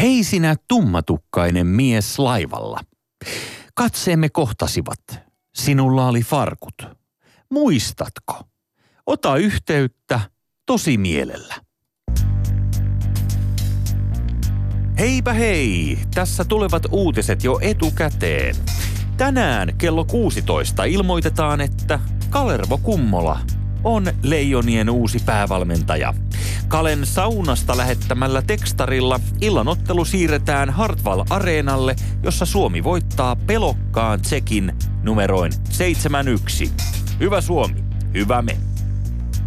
[0.00, 2.80] Hei sinä tummatukkainen mies laivalla.
[3.74, 4.98] Katseemme kohtasivat.
[5.54, 6.82] Sinulla oli farkut.
[7.50, 8.40] Muistatko?
[9.06, 10.20] Ota yhteyttä
[10.66, 11.54] tosi mielellä.
[14.98, 15.98] Heipä hei!
[16.14, 18.54] Tässä tulevat uutiset jo etukäteen.
[19.16, 23.40] Tänään kello 16 ilmoitetaan, että Kalervo Kummola
[23.84, 26.14] on Leijonien uusi päävalmentaja.
[26.68, 34.72] Kalen saunasta lähettämällä tekstarilla illanottelu siirretään Hartwall Areenalle, jossa Suomi voittaa pelokkaan tsekin
[35.02, 35.52] numeroin
[36.66, 36.70] 7-1.
[37.20, 37.84] Hyvä Suomi,
[38.14, 38.56] hyvä me.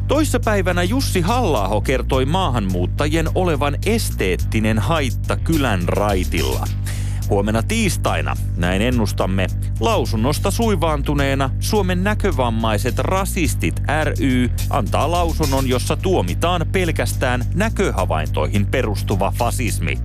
[0.07, 6.67] Toissapäivänä Jussi halla kertoi maahanmuuttajien olevan esteettinen haitta kylän raitilla–
[7.29, 9.47] Huomenna tiistaina, näin ennustamme,
[9.79, 19.97] lausunnosta suivaantuneena Suomen näkövammaiset rasistit ry antaa lausunnon, jossa tuomitaan pelkästään näköhavaintoihin perustuva fasismi.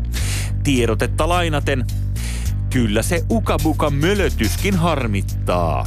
[0.65, 1.85] Tiedotetta lainaten,
[2.71, 5.87] kyllä se ukabuka mölötyskin harmittaa.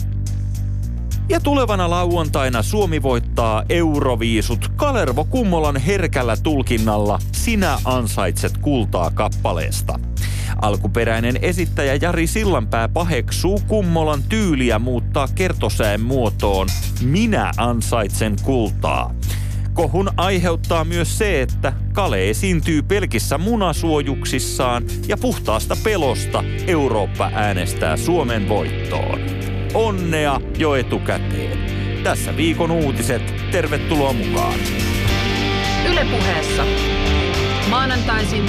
[1.29, 9.99] Ja tulevana lauantaina Suomi voittaa Euroviisut Kalervo Kummolan herkällä tulkinnalla Sinä ansaitset kultaa kappaleesta.
[10.61, 16.67] Alkuperäinen esittäjä Jari Sillanpää paheksuu Kummolan tyyliä muuttaa kertosään muotoon
[17.03, 19.15] Minä ansaitsen kultaa.
[19.73, 28.49] Kohun aiheuttaa myös se, että Kale esiintyy pelkissä munasuojuksissaan ja puhtaasta pelosta Eurooppa äänestää Suomen
[28.49, 29.19] voittoon.
[29.73, 31.57] Onnea jo etukäteen.
[32.03, 33.21] Tässä viikon uutiset.
[33.51, 34.53] Tervetuloa mukaan.
[35.91, 36.63] Ylepuheessa
[37.69, 38.45] maanantaisin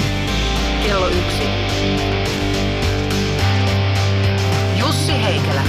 [0.87, 1.43] kello yksi.
[4.79, 5.61] Jussi Heikelä.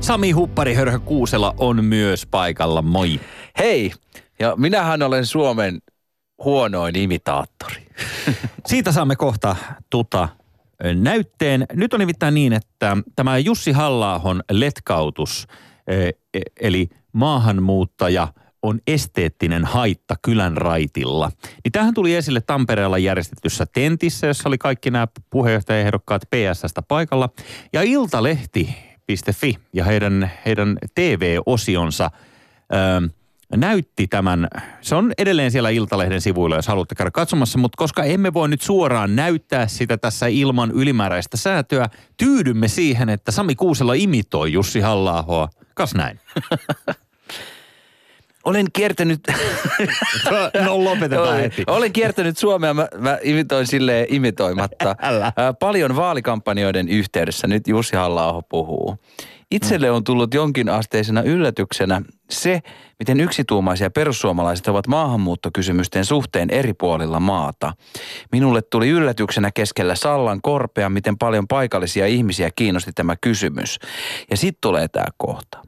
[0.00, 2.82] Sami Huppari Hörhö Kuusela on myös paikalla.
[2.82, 3.20] Moi.
[3.58, 3.92] Hei,
[4.40, 5.82] ja minähän olen Suomen
[6.44, 7.86] huonoin imitaattori.
[8.66, 9.56] Siitä saamme kohta
[9.90, 10.28] tuta
[10.94, 11.66] näytteen.
[11.72, 15.46] Nyt on nimittäin niin, että tämä Jussi Hallaahon letkautus,
[15.86, 16.10] e,
[16.60, 18.28] eli maahanmuuttaja
[18.62, 21.32] on esteettinen haitta kylän raitilla.
[21.64, 27.28] Niin tähän tuli esille Tampereella järjestetyssä tentissä, jossa oli kaikki nämä puheenjohtajaehdokkaat PSstä paikalla.
[27.72, 32.10] Ja Iltalehti.fi ja heidän, heidän TV-osionsa–
[33.56, 34.48] näytti tämän,
[34.80, 38.60] se on edelleen siellä Iltalehden sivuilla, jos haluatte käydä katsomassa, mutta koska emme voi nyt
[38.60, 45.24] suoraan näyttää sitä tässä ilman ylimääräistä säätöä, tyydymme siihen, että Sami Kuusela imitoi Jussi halla
[45.74, 46.20] Kas näin.
[48.44, 49.20] Olen kiertänyt...
[50.64, 51.64] no lopetetaan heti.
[51.66, 54.96] Olen kiertänyt Suomea, mä, mä imitoin silleen imitoimatta.
[55.02, 55.32] Älä.
[55.60, 58.96] Paljon vaalikampanjoiden yhteydessä nyt Jussi halla puhuu.
[59.50, 62.60] Itselle on tullut jonkin asteisena yllätyksenä se,
[62.98, 67.72] miten yksituumaisia perussuomalaiset ovat maahanmuuttokysymysten suhteen eri puolilla maata.
[68.32, 73.78] Minulle tuli yllätyksenä keskellä Sallan korpea, miten paljon paikallisia ihmisiä kiinnosti tämä kysymys.
[74.30, 75.58] Ja sitten tulee tämä kohta.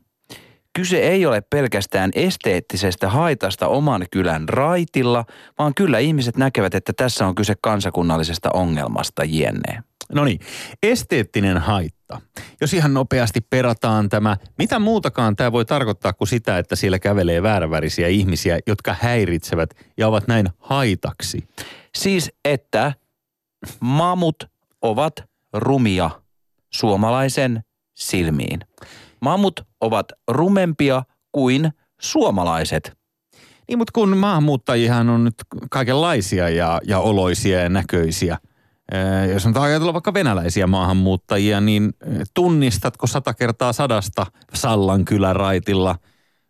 [0.76, 5.24] Kyse ei ole pelkästään esteettisestä haitasta oman kylän raitilla,
[5.58, 9.82] vaan kyllä ihmiset näkevät, että tässä on kyse kansakunnallisesta ongelmasta, jenne.
[10.14, 10.40] No niin,
[10.82, 12.20] esteettinen haitta.
[12.60, 17.42] Jos ihan nopeasti perataan tämä, mitä muutakaan tämä voi tarkoittaa kuin sitä, että siellä kävelee
[17.42, 21.48] väärävärisiä ihmisiä, jotka häiritsevät ja ovat näin haitaksi?
[21.94, 22.92] Siis, että
[23.80, 24.36] mamut
[24.82, 25.12] ovat
[25.52, 26.10] rumia
[26.70, 27.62] suomalaisen
[27.94, 28.60] silmiin.
[29.20, 31.02] Mamut ovat rumempia
[31.32, 32.92] kuin suomalaiset.
[33.68, 35.34] Niin, mutta kun maahanmuuttajihan on nyt
[35.70, 38.38] kaikenlaisia ja, ja oloisia ja näköisiä–
[39.32, 41.92] jos nyt ajatellaan vaikka venäläisiä maahanmuuttajia, niin
[42.34, 45.96] tunnistatko sata kertaa sadasta Sallan kyläraitilla,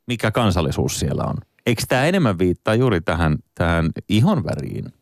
[0.07, 1.35] mikä kansallisuus siellä on?
[1.67, 4.93] Eikö tämä enemmän viittaa juuri tähän, tähän ihonväriin?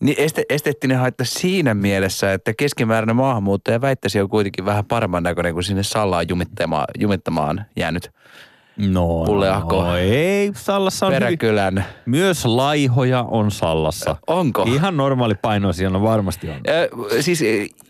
[0.00, 5.54] Niin este, esteettinen haitta siinä mielessä, että keskimääräinen maahanmuuttaja väittäisi on kuitenkin vähän paremman näköinen
[5.54, 8.10] kuin sinne Sallaan jumittamaan, jumittamaan jäänyt
[8.76, 11.74] No, no ei, Sallassa on Peräkylän.
[11.74, 11.88] Hyvin.
[12.06, 14.16] Myös laihoja on Sallassa.
[14.26, 14.62] Onko?
[14.62, 16.54] Ihan normaali painoisia on varmasti on.
[16.54, 17.44] Äh, siis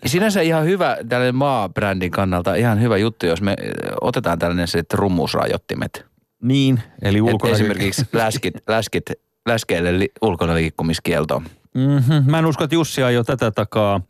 [0.07, 3.57] sinänsä ihan hyvä tällainen maabrändin kannalta, ihan hyvä juttu, jos me
[4.01, 6.07] otetaan tällainen se rummusrajoittimet.
[6.43, 7.53] Niin, eli ulkona...
[7.53, 9.05] esimerkiksi läskit, läskit,
[9.47, 11.43] läskeille li, ulkona liikkumiskielto.
[11.75, 12.31] Mm-hmm.
[12.31, 14.01] Mä en usko, että Jussi jo tätä takaa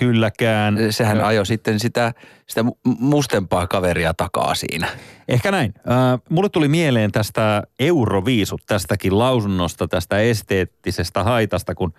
[0.00, 0.78] kylläkään.
[0.90, 2.12] Sehän ajoi sitten sitä,
[2.46, 4.88] sitä mustempaa kaveria takaa siinä.
[5.28, 5.74] Ehkä näin.
[5.76, 11.92] Äh, mulle tuli mieleen tästä Euroviisut, tästäkin lausunnosta, tästä esteettisestä haitasta, kun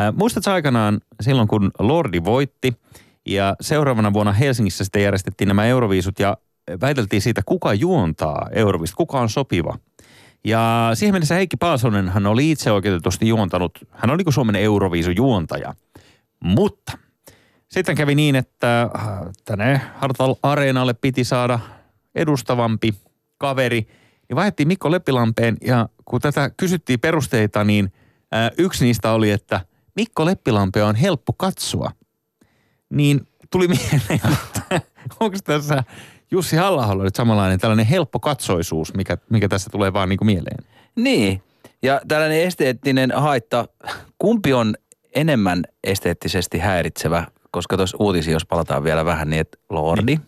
[0.00, 2.72] äh, muistatko aikanaan silloin, kun Lordi voitti
[3.26, 6.36] ja seuraavana vuonna Helsingissä sitten järjestettiin nämä Euroviisut ja
[6.80, 9.78] väiteltiin siitä, kuka juontaa Eurovista, kuka on sopiva.
[10.44, 15.10] Ja siihen mennessä Heikki Paasonen hän oli itse oikeutetusti juontanut, hän oli niin Suomen Euroviisu
[15.10, 15.74] juontaja.
[16.44, 16.98] Mutta
[17.68, 19.08] sitten kävi niin, että äh,
[19.44, 21.60] tänne Hartwall Areenalle piti saada
[22.14, 22.94] edustavampi
[23.38, 23.80] kaveri.
[24.28, 27.92] Niin vaihdettiin Mikko Leppilampeen ja kun tätä kysyttiin perusteita, niin
[28.32, 29.60] ää, yksi niistä oli, että
[29.96, 31.90] Mikko Leppilampea on helppo katsoa.
[32.90, 33.20] Niin
[33.50, 34.80] tuli mieleen, että
[35.20, 35.84] onko tässä
[36.30, 40.64] Jussi halla nyt samanlainen tällainen helppo katsoisuus, mikä, mikä tässä tulee vaan niin kuin mieleen.
[40.96, 41.42] Niin,
[41.82, 43.68] ja tällainen esteettinen haitta,
[44.18, 44.74] kumpi on
[45.14, 50.20] enemmän esteettisesti häiritsevä, koska tuossa uutisia, jos palataan vielä vähän, niin että Lordi niin.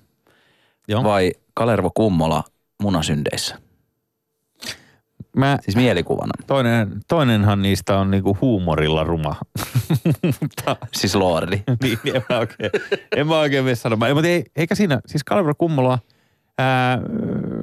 [0.88, 1.04] Joo.
[1.04, 2.44] vai Kalervo Kummola
[2.82, 3.58] munasyndeissä?
[5.36, 6.32] Mä, Siis mielikuvana.
[6.46, 9.36] toinen, toinenhan niistä on niinku huumorilla ruma.
[10.40, 11.62] Mutta Siis Lordi.
[11.82, 12.70] niin, en mä oikein,
[13.16, 14.14] en mä oikein mene sanomaan.
[14.14, 15.98] Mutta ei, eikä siinä, siis Kalevra Kummola,
[16.58, 16.98] ää,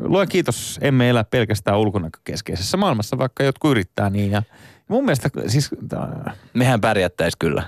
[0.03, 4.31] luen kiitos, emme elä pelkästään ulkonäkökeskeisessä maailmassa, vaikka jotkut yrittää niin.
[4.31, 4.43] Ja
[4.87, 7.63] mun mielestä siis, tää, Mehän pärjättäis kyllä.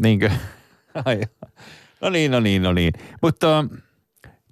[0.00, 0.30] niinkö,
[1.04, 1.20] ai,
[2.00, 2.92] no niin, no niin, no niin.
[3.22, 3.64] Mutta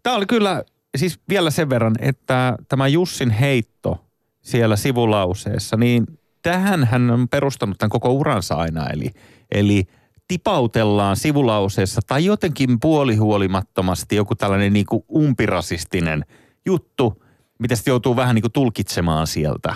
[0.02, 0.64] tämä oli kyllä
[0.96, 4.04] siis vielä sen verran, että tämä Jussin heitto
[4.40, 6.06] siellä sivulauseessa, niin
[6.42, 8.90] tähän hän on perustanut tämän koko uransa aina.
[8.90, 9.10] Eli,
[9.50, 9.86] eli
[10.28, 16.24] tipautellaan sivulauseessa tai jotenkin puolihuolimattomasti joku tällainen niin kuin umpirasistinen
[16.66, 17.22] juttu,
[17.58, 19.74] mitä sitten joutuu vähän niin kuin tulkitsemaan sieltä.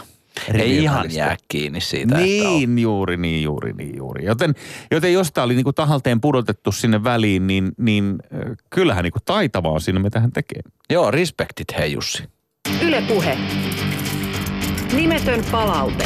[0.55, 4.25] Ei ihan jää kiinni siitä, että Niin, juuri, niin, juuri, niin, juuri.
[4.25, 4.55] Joten,
[4.91, 8.41] joten jos tämä oli niinku tahalteen pudotettu sinne väliin, niin, niin äh,
[8.71, 10.61] kyllähän niinku taitava on siinä, mitä hän tekee.
[10.91, 12.25] Joo, respektit hei Jussi.
[12.83, 13.39] Yle Puhe.
[14.93, 16.05] Nimetön palaute.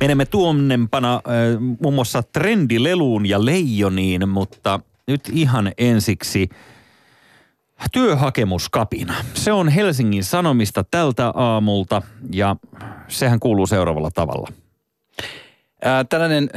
[0.00, 1.22] Menemme tuonnempana äh,
[1.80, 6.48] muun muassa trendileluun ja leijoniin, mutta nyt ihan ensiksi
[7.92, 9.14] työhakemuskapina.
[9.34, 12.56] Se on Helsingin Sanomista tältä aamulta ja
[13.08, 14.48] sehän kuuluu seuraavalla tavalla.
[15.84, 16.50] Ää, tällainen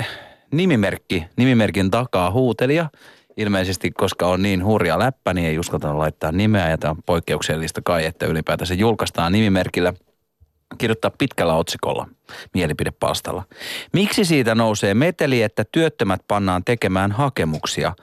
[0.52, 2.90] nimimerkki, nimimerkin takaa huutelija.
[3.38, 6.70] Ilmeisesti, koska on niin hurja läppä, niin ei uskota laittaa nimeä.
[6.70, 9.94] Ja tämä on poikkeuksellista kai, että ylipäätään se julkaistaan nimimerkillä.
[10.78, 12.08] Kirjoittaa pitkällä otsikolla
[12.54, 13.44] mielipidepalstalla.
[13.94, 17.94] Miksi siitä nousee meteli, että työttömät pannaan tekemään hakemuksia?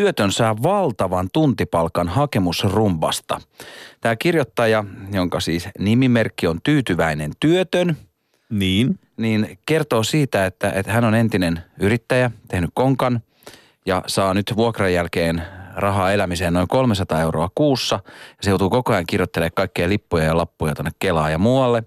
[0.00, 3.40] Työtön saa valtavan tuntipalkan hakemusrumbasta.
[4.00, 7.96] Tämä kirjoittaja, jonka siis nimimerkki on tyytyväinen työtön,
[8.50, 8.98] Niin.
[9.16, 13.20] niin kertoo siitä, että, että hän on entinen yrittäjä, tehnyt konkan
[13.86, 15.42] ja saa nyt vuokran jälkeen
[15.76, 18.00] rahaa elämiseen noin 300 euroa kuussa.
[18.06, 21.82] Ja se joutuu koko ajan kirjoittelemaan kaikkea lippuja ja lappuja tuonne Kelaan ja muualle.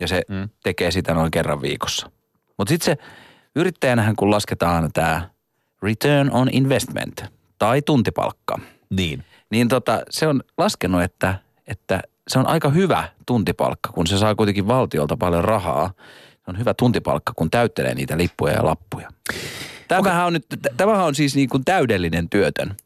[0.00, 0.34] Ja se Mm.
[0.36, 0.48] mm.
[0.62, 2.10] tekee sitä noin kerran viikossa.
[2.58, 3.04] Mutta sitten se
[3.56, 5.28] yrittäjänähän kun lasketaan tämä
[5.82, 8.58] return on investment tai tuntipalkka,
[8.90, 9.24] Niin.
[9.50, 11.34] niin tota, se on laskenut, että,
[11.66, 15.90] että se on aika hyvä tuntipalkka, kun se saa kuitenkin valtiolta paljon rahaa.
[16.34, 19.08] Se on hyvä tuntipalkka, kun täyttelee niitä lippuja ja lappuja.
[19.88, 20.46] Tämähän on, nyt,
[20.76, 22.76] tämähän on siis niin kuin täydellinen työtön.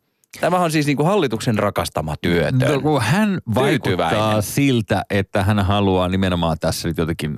[0.41, 2.73] Tämähän on siis niin kuin hallituksen rakastama työtön.
[2.73, 7.37] No, kun hän vaikuttaa siltä, että hän haluaa nimenomaan tässä nyt jotenkin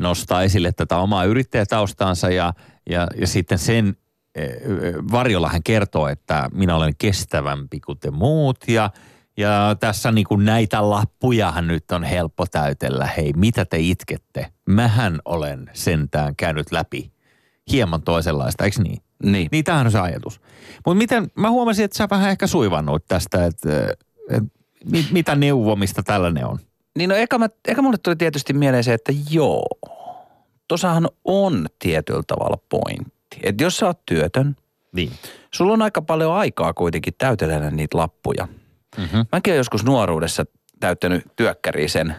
[0.00, 2.52] nostaa esille tätä omaa yrittäjätaustaansa ja,
[2.90, 3.96] ja, ja sitten sen
[5.12, 8.90] varjolla hän kertoo, että minä olen kestävämpi kuin te muut ja,
[9.36, 13.08] ja tässä niin kuin näitä lappujahan nyt on helppo täytellä.
[13.16, 14.52] Hei, mitä te itkette?
[14.66, 17.12] Mähän olen sentään käynyt läpi
[17.72, 19.02] hieman toisenlaista, eikö niin?
[19.22, 19.48] Niin.
[19.52, 20.40] Niin tämähän on se ajatus.
[20.86, 23.68] Mutta miten, mä huomasin, että sä vähän ehkä suivannut tästä, että
[24.30, 24.44] et,
[24.90, 26.58] mit, mitä neuvomista tällainen on.
[26.98, 29.66] Niin no eka, mä, eka mulle tuli tietysti mieleen se, että joo,
[30.68, 33.15] tossahan on tietyllä tavalla pointti.
[33.42, 34.56] Että jos sä oot työtön,
[34.92, 35.12] Niin.
[35.54, 38.48] sulla on aika paljon aikaa kuitenkin täytellä niitä lappuja.
[38.98, 39.26] Mm-hmm.
[39.32, 40.44] Mäkin olen joskus nuoruudessa
[40.80, 42.16] täyttänyt työkkäriä sen.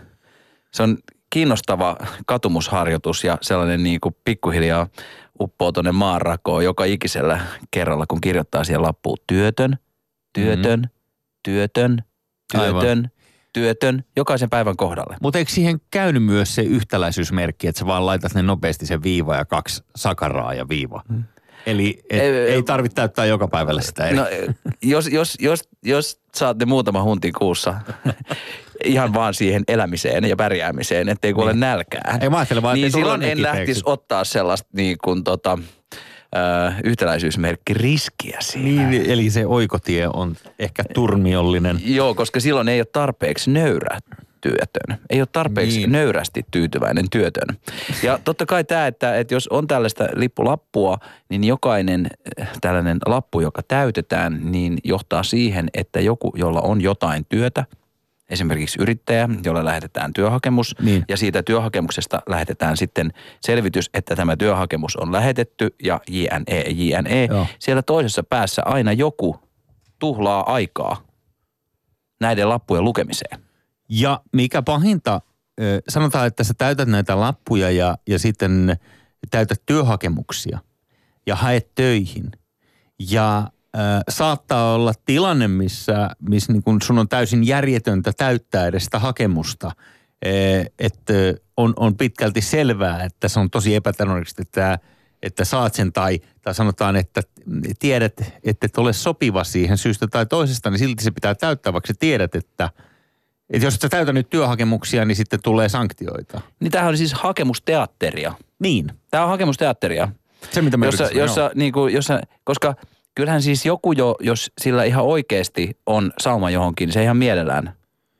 [0.72, 0.98] Se on
[1.30, 4.88] kiinnostava katumusharjoitus ja sellainen niin kuin pikkuhiljaa
[5.42, 7.40] uppoo tuonne maanrakoon joka ikisellä
[7.72, 9.78] kerralla, kun kirjoittaa siihen lappuun työtön,
[10.34, 11.40] työtön, mm-hmm.
[11.44, 12.04] työtön,
[12.54, 13.12] Aivan.
[13.54, 15.18] Työtön, jokaisen päivän kohdalle.
[15.22, 19.36] Mutta eikö siihen käynyt myös se yhtäläisyysmerkki, että sä vaan laitat ne nopeasti sen viiva
[19.36, 21.04] ja kaksi sakaraa ja viiva?
[21.66, 24.12] Eli et, Ei, ei, tarvitse täyttää joka päivälle sitä.
[24.12, 24.26] No,
[24.84, 27.76] jos, jos, jos, jos saat ne muutama huntin kuussa
[28.84, 31.60] ihan vaan siihen elämiseen ja pärjäämiseen, ettei kuole Niin.
[31.60, 32.18] nälkää.
[32.22, 35.60] Ei, mä vaan, niin silloin en lähtisi ottaa sellaista niin kuin tota,
[36.84, 38.90] yhtäläisyysmerkki riskiä siinä.
[38.90, 41.80] niin, eli se oikotie on ehkä turmiollinen.
[41.86, 44.00] Joo, koska silloin ei ole tarpeeksi nöyrä
[44.42, 44.98] työtön.
[45.10, 45.82] Ei ole tarpeeksi Niin.
[45.82, 45.92] niin.
[45.92, 47.58] nöyrästi tyytyväinen työtön.
[48.04, 50.98] Ja totta kai tämä, että, että jos on tällaista lippulappua,
[51.30, 52.08] niin jokainen
[52.38, 57.66] eh, tällainen lappu, joka täytetään, niin johtaa siihen, että joku, jolla on jotain työtä,
[58.30, 61.06] esimerkiksi yrittäjä, jolle lähetetään työhakemus, Niin.
[61.10, 67.26] ja siitä työhakemuksesta lähetetään sitten selvitys, että tämä työhakemus on lähetetty ja JNE, JNE.
[67.26, 67.48] Joo.
[67.60, 69.40] Siellä toisessa päässä aina joku
[70.00, 71.08] tuhlaa aikaa
[72.22, 73.40] näiden lappujen lukemiseen.
[73.90, 75.22] Ja mikä pahinta,
[75.90, 78.78] sanotaan, että sä täytät näitä lappuja ja, ja sitten
[79.32, 80.60] täytät työhakemuksia
[81.28, 82.32] ja haet töihin.
[83.12, 83.52] Ja
[84.10, 89.72] saattaa olla tilanne, missä, missä niin kun sun on täysin järjetöntä täyttää edes sitä hakemusta.
[90.80, 91.14] Että
[91.58, 94.80] on, on pitkälti selvää, että se on tosi epätodennäköistä, että,
[95.22, 97.22] että saat sen tai, tai sanotaan, että
[97.80, 101.94] tiedät, että et ole sopiva siihen syystä tai toisesta, niin silti se pitää täyttää, vaikka
[102.00, 102.70] tiedät, että–
[103.50, 106.42] että jos et sä täytä nyt työhakemuksia, niin sitten tulee sanktioita.
[106.60, 108.34] Niin tämähän on siis hakemusteatteria.
[108.60, 108.92] Niin.
[109.12, 110.10] Tämä on hakemusteatteria.
[110.52, 112.76] Se, mitä mä Jossa, jossa, niin kuin, jossa, koska
[113.18, 117.74] kyllähän siis joku jo, jos sillä ihan oikeasti on sauma johonkin, se ihan mielellään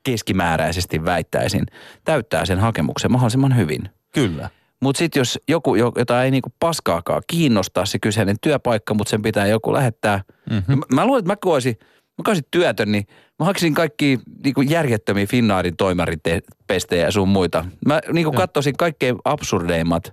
[0.04, 1.66] keskimääräisesti väittäisin,
[2.04, 3.88] täyttää sen hakemuksen mahdollisimman hyvin.
[4.14, 4.50] Kyllä.
[4.80, 9.22] Mutta sitten jos joku, jo- jota ei niinku paskaakaan kiinnostaa se kyseinen työpaikka, mutta sen
[9.22, 10.22] pitää joku lähettää.
[10.50, 10.54] Mhm.
[10.54, 10.80] Mm-hmm.
[10.94, 13.06] Mä luulen, että mä kun olisin, mä kun olisin työtön, niin
[13.38, 17.64] mä hakisin kaikki niinku järjettömiä Finnaarin toimaripestejä ja sun muita.
[17.86, 20.12] Mä niinku katsoisin kaikkein absurdeimmat.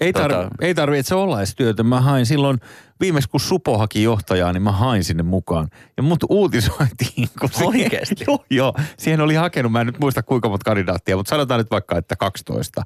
[0.00, 1.82] Ei, tar- Tota- ei tarvitse olla edes työtä.
[1.82, 2.58] Mä hain silloin,
[3.00, 5.68] viimeis kun Supo haki johtajaa, niin mä hain sinne mukaan.
[5.96, 7.28] Ja mut uutisoitiin.
[7.40, 8.24] Kun siihen- Oikeesti?
[8.28, 8.74] joo, joo.
[8.98, 12.16] Siihen oli hakenut, mä en nyt muista kuinka monta kandidaattia, mutta sanotaan nyt vaikka, että
[12.16, 12.82] 12.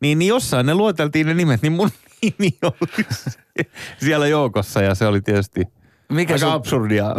[0.00, 1.90] Niin, niin jossain ne lueteltiin ne nimet, niin mun
[2.22, 3.06] nimi oli
[4.04, 5.64] siellä joukossa ja se oli tietysti
[6.12, 7.14] Mikä, aika sun, absurdia.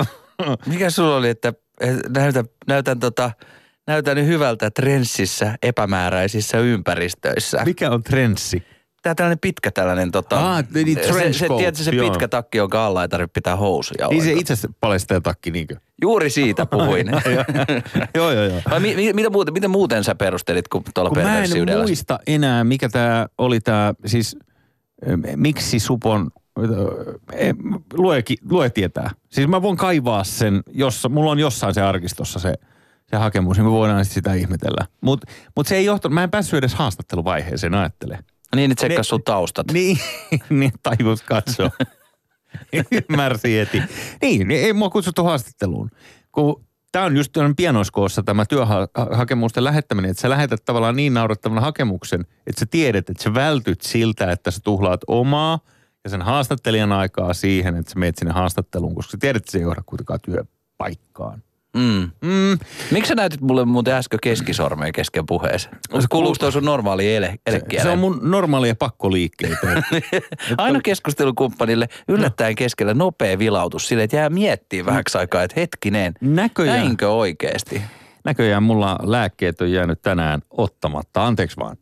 [0.65, 3.31] mikä sulla oli, että että näytän, näytän, tota,
[3.87, 7.61] näytän hyvältä trenssissä epämääräisissä ympäristöissä.
[7.65, 8.63] Mikä on trenssi?
[9.03, 10.55] Tää tällainen pitkä tällainen tota...
[10.55, 13.55] Ah, niin se, trench se, coat, tiedätkö, se pitkä takki, jonka alla ei tarvitse pitää
[13.55, 15.75] housuja Niin se itse palesteen takki, niinkö?
[16.01, 17.07] Juuri siitä puhuin.
[18.15, 18.61] joo, joo, joo.
[18.69, 22.19] Vai mi, mi, mitä muuten, miten muuten sä perustelit kuin tuolla Kun mä en muista
[22.27, 24.37] enää, mikä tämä oli tämä, siis
[25.07, 27.53] ö, miksi Supon, ö, e,
[27.93, 29.11] lue, lue tietää.
[29.29, 32.53] Siis mä voin kaivaa sen, jossa, mulla on jossain se arkistossa se,
[33.09, 34.87] se hakemus, niin me voidaan sit sitä ihmetellä.
[35.01, 38.19] Mutta mut se ei johtanut, mä en päässyt edes haastatteluvaiheeseen, ajattele.
[38.55, 39.71] Niin, että tsekkas Ne- sun taustat.
[39.71, 39.97] Niin,
[40.49, 41.69] niin tajus katsoa.
[42.91, 43.81] Ymmärsi heti.
[44.21, 45.89] Niin, niin ei mua kutsuttu haastatteluun.
[46.31, 52.21] Kun tämä on just pienoiskoossa tämä työhakemusten lähettäminen, että sä lähetät tavallaan niin naurettavan hakemuksen,
[52.21, 55.59] että sä tiedät, että sä vältyt siltä, että sä tuhlaat omaa
[56.03, 59.57] ja sen haastattelijan aikaa siihen, että sä meet sinne haastatteluun, koska sä tiedät, että se
[59.57, 61.43] ei johda kuitenkaan työpaikkaan.
[61.77, 62.11] Mm.
[62.21, 62.57] Mm,
[62.91, 65.77] Miksi sä näytit mulle muuten äsken keskisormea kesken puheeseen?
[66.09, 67.83] Kuuluuko toi sun normaali ele, se, elekieleen?
[67.83, 69.67] se on mun normaalia pakkoliikkeitä.
[70.57, 76.79] Aina keskustelukumppanille yllättäen keskellä nopea vilautus sille, että jää miettimään vähäksi aikaa, että hetkinen, Näköjään.
[76.79, 77.81] näinkö oikeasti?
[78.25, 81.25] Näköjään mulla lääkkeet on jäänyt tänään ottamatta.
[81.25, 81.77] Anteeksi vaan.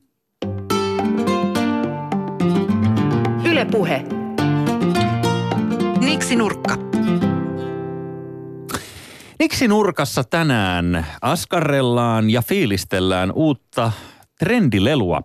[3.51, 4.03] Yle Puhe.
[5.99, 6.90] Niksi nurkka.
[9.41, 13.91] Miksi nurkassa tänään askarrellaan ja fiilistellään uutta
[14.39, 15.21] trendilelua?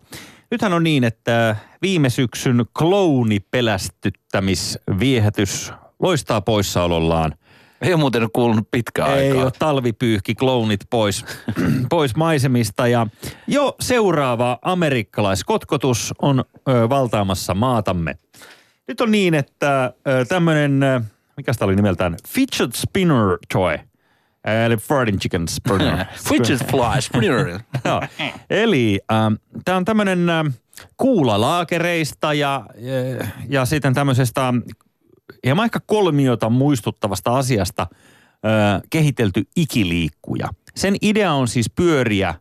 [0.50, 7.34] Nythän on niin, että viime syksyn klounipelästyttämisviehätys loistaa poissaolollaan.
[7.82, 9.44] Ei ole muuten kuulunut pitkään Ei aikaa.
[9.44, 11.24] ole talvipyyhki, klounit pois,
[11.90, 13.06] pois maisemista ja
[13.46, 18.18] jo seuraava amerikkalaiskotkotus on ö, valtaamassa maatamme.
[18.88, 19.92] Nyt on niin, että
[20.28, 20.80] tämmöinen,
[21.36, 23.78] mikä sitä oli nimeltään, fidget spinner toy,
[24.46, 26.04] eli farting chicken spinner.
[26.28, 27.48] Fidget fly spinner.
[27.84, 28.02] Joo.
[28.50, 29.34] Eli ähm,
[29.64, 30.44] tämä on tämmöinen äh,
[30.96, 34.54] kuulalaakereista ja, ja, ja sitten tämmöisestä
[35.44, 40.48] hieman ehkä kolmiota muistuttavasta asiasta äh, kehitelty ikiliikkuja.
[40.74, 42.34] Sen idea on siis pyöriä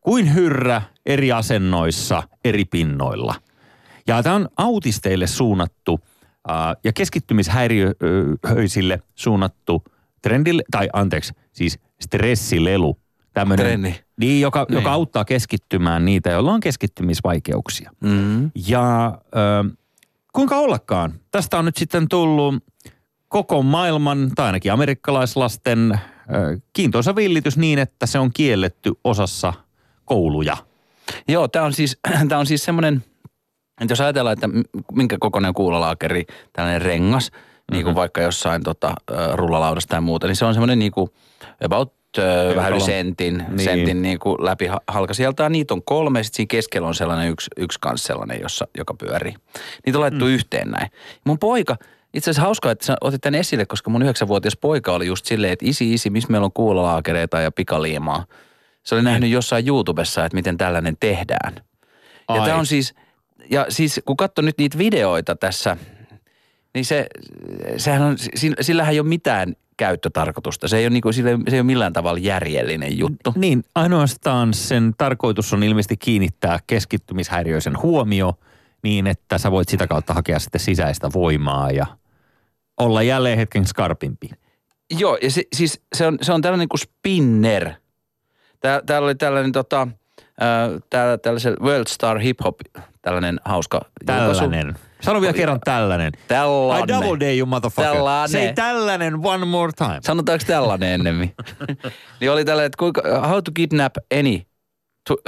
[0.00, 3.34] kuin hyrrä eri asennoissa eri pinnoilla.
[4.06, 6.00] Ja tämä on autisteille suunnattu
[6.50, 9.84] äh, ja keskittymishäiriöisille suunnattu
[10.22, 12.96] trendille, tai anteeksi, siis stressilelu.
[13.34, 14.00] Tämmönen, Trenni.
[14.20, 14.74] Niin, joka, Niin.
[14.74, 17.90] joka auttaa keskittymään niitä, joilla on keskittymisvaikeuksia.
[18.00, 18.50] Mm.
[18.68, 19.76] Ja äh,
[20.32, 22.54] kuinka ollakaan, tästä on nyt sitten tullut
[23.28, 26.00] koko maailman, tai ainakin amerikkalaislasten, äh,
[26.72, 29.52] kiintoisa villitys niin, että se on kielletty osassa
[30.04, 30.56] kouluja.
[31.28, 31.98] Joo, tämä on siis,
[32.28, 33.04] tää on siis semmoinen,
[33.80, 34.48] että jos ajatellaan, että
[34.92, 37.30] minkä kokoinen kuulalaakeri, tällainen rengas,
[37.70, 38.94] niin kuin vaikka jossain tota,
[39.32, 41.10] rullalaudasta tai muuta, niin se on semmoinen niin kuin
[41.64, 41.92] about
[42.56, 43.60] vähän yli sentin, Niin.
[43.60, 45.14] sentin niin kuin läpi ha- halka.
[45.14, 48.94] Sieltä niitä on kolme, sitten siinä keskellä on sellainen yksi, yksi kans sellainen, jossa, joka
[48.94, 49.34] pyörii.
[49.86, 50.30] Niitä on laitettu mm.
[50.30, 50.90] yhteen näin.
[51.24, 51.76] Mun poika,
[52.14, 55.52] itse asiassa hauskaa, että sä otit tämän esille, koska mun yhdeksänvuotias poika oli just silleen,
[55.52, 58.24] että isi, isi, missä meillä on kuulalaakereita ja pikaliimaa.
[58.82, 61.54] Se oli nähnyt jossain YouTubessa, että miten tällainen tehdään.
[61.56, 61.62] Ja
[62.28, 62.46] Ai.
[62.48, 62.94] tämä on siis,
[63.50, 65.76] ja siis kun katsoo nyt niitä videoita tässä,
[66.74, 67.06] niin se,
[67.76, 70.68] sehän on, sillä- sillähän ei ole mitään käyttötarkoitusta.
[70.68, 73.32] Se ei ole, niinku, sillä ei, se ei ole millään tavalla järjellinen juttu.
[73.36, 78.34] Niin, ainoastaan sen tarkoitus on ilmeisesti kiinnittää keskittymishäiriöisen huomio
[78.82, 81.86] niin, että sä voit sitä kautta hakea sitten sisäistä voimaa ja
[82.80, 84.30] olla jälleen hetken skarpimpi.
[84.98, 87.70] Joo, ja se, siis se on, se on tällainen kuin spinner.
[88.60, 89.88] Tää, täällä oli tällainen tota,
[90.40, 92.60] ää, täällä, tällaisen World Star Hip Hop,
[93.02, 94.89] tällainen hauska julkaisu.
[95.00, 96.12] Sano vielä kerran tällainen.
[96.14, 96.88] I Tällainen.
[96.88, 97.92] double day, you motherfucker.
[97.94, 98.30] Tällainen.
[98.30, 99.98] Say tällainen one more time.
[100.02, 101.34] Sanotaanko tällainen ennemmin?
[102.20, 104.40] niin oli tällainen, että kuinka, how to kidnap any
[105.08, 105.20] tu, uh,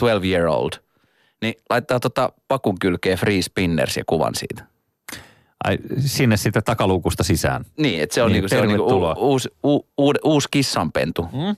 [0.00, 0.72] 12 year old.
[1.42, 4.64] Niin laittaa tota pakun kylkeen free spinners ja kuvan siitä.
[5.64, 7.64] Ai, sinne sitten takaluukusta sisään.
[7.78, 11.22] Niin, että se on, Niin, niinku, se on niinku u, uusi, u, u, uusi kissanpentu.
[11.22, 11.56] Mm.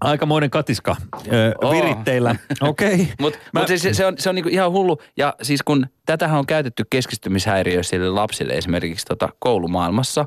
[0.00, 0.96] Aikamoinen katiska
[1.32, 1.70] ö, Oo.
[1.72, 2.34] viritteillä.
[2.60, 2.94] Okei.
[2.94, 3.06] Okay.
[3.20, 4.98] Mutta Mä- mut siis se, se on, se on niinku ihan hullu.
[5.16, 10.24] Ja siis kun tätähän on käytetty keskittymishäiriöisille lapsille esimerkiksi tota koulumaailmassa,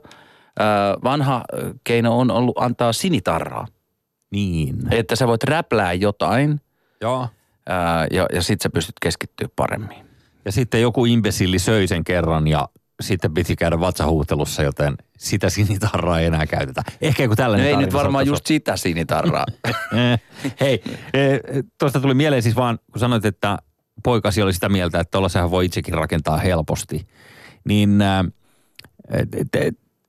[0.62, 0.68] öö,
[1.04, 1.44] vanha
[1.84, 3.68] keino on ollut antaa sinitarraa.
[4.32, 4.76] Niin.
[4.92, 6.62] Että sä voit räplää jotain
[7.02, 7.28] Joo.
[7.70, 7.76] öö,
[8.12, 10.06] ja, ja sit sä pystyt keskittyä paremmin.
[10.46, 12.70] Ja sitten joku imbesilli söi sen kerran ja
[13.02, 16.84] sitten piti käydä vatsahuutelussa, joten sitä sinitarraa ei enää käytetä.
[17.02, 19.46] Ehkä joku No tällainen ei tarina nyt varmaan just sitä sinitarraa.
[20.60, 20.84] Hei,
[21.14, 21.40] eh,
[21.80, 23.58] tuosta tuli mieleen siis vaan, kun sanoit, että
[24.04, 27.08] poikasi oli sitä mieltä, että tuollaisenhan voi itsekin rakentaa helposti.
[27.66, 28.04] Niin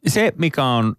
[0.07, 0.95] se, mikä on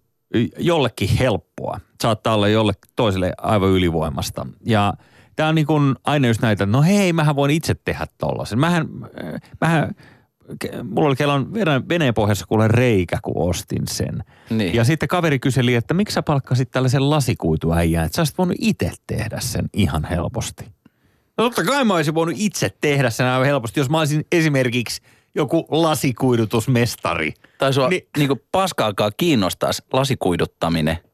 [0.58, 4.46] jollekin helppoa, saattaa olla jollekin toiselle aivan ylivoimasta.
[4.64, 4.94] Ja
[5.36, 8.58] tämä on niin kuin aina just näitä, että no hei, mähän voin itse tehdä tollasen.
[8.58, 8.88] Mähän,
[9.24, 9.94] äh, mähän
[10.82, 11.32] mulla oli kello
[11.88, 14.24] veneen, pohjassa kuule reikä, kun ostin sen.
[14.50, 14.74] Niin.
[14.74, 18.92] Ja sitten kaveri kyseli, että miksi sä palkkasit tällaisen lasikuituäijän, että sä olisit voinut itse
[19.06, 20.64] tehdä sen ihan helposti.
[21.38, 25.00] No totta kai mä olisin voinut itse tehdä sen aivan helposti, jos mä olisin esimerkiksi
[25.34, 27.34] joku lasikuidutusmestari.
[27.58, 28.00] tai sua Niin.
[28.00, 28.08] niin.
[28.18, 30.98] niinku paskaakaan kiinnostaisi lasikuiduttaminen.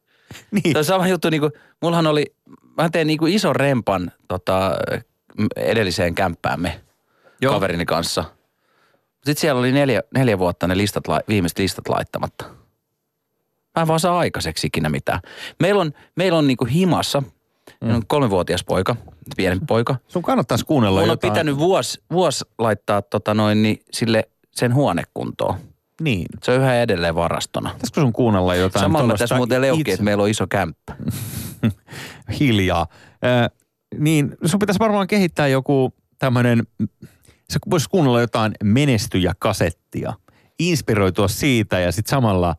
[0.50, 0.72] Niin.
[0.72, 1.50] Tämä sama juttu, niinku,
[1.82, 2.34] mullahan oli,
[2.76, 4.76] mä tein niinku ison rempan tota,
[5.56, 6.80] edelliseen kämppäämme.
[7.40, 7.52] Joo.
[7.54, 8.24] kaverini kanssa.
[9.24, 12.44] Sitten siellä oli neljä, neljä vuotta ne listat, viimeiset listat laittamatta.
[13.76, 15.20] Mä en vaan saa aikaiseksi ikinä mitään.
[15.60, 17.22] Meillä on, meillä on niinku himassa,
[17.80, 17.94] mm.
[17.94, 18.96] on kolmevuotias poika,
[19.36, 19.96] pienempi poika.
[20.08, 21.32] Sun kannattaisi kuunnella Mun on jotain.
[21.32, 25.54] pitänyt vuosi vuos laittaa tota noin, niin sille sen huonekuntoon.
[26.00, 26.26] Niin.
[26.42, 27.70] Se on yhä edelleen varastona.
[27.70, 30.96] Pitäisikö sun kuunnella jotain Samalla mä tässä muuten leukin, itse- että meillä on iso kämppä.
[32.40, 32.86] hiljaa.
[33.24, 33.50] Ö,
[33.98, 36.62] niin sun pitäisi varmaan kehittää joku tämmöinen,
[37.52, 40.12] sä voisi kuunnella jotain menestyjäkasettia,
[40.58, 42.54] inspiroitua siitä ja sitten samalla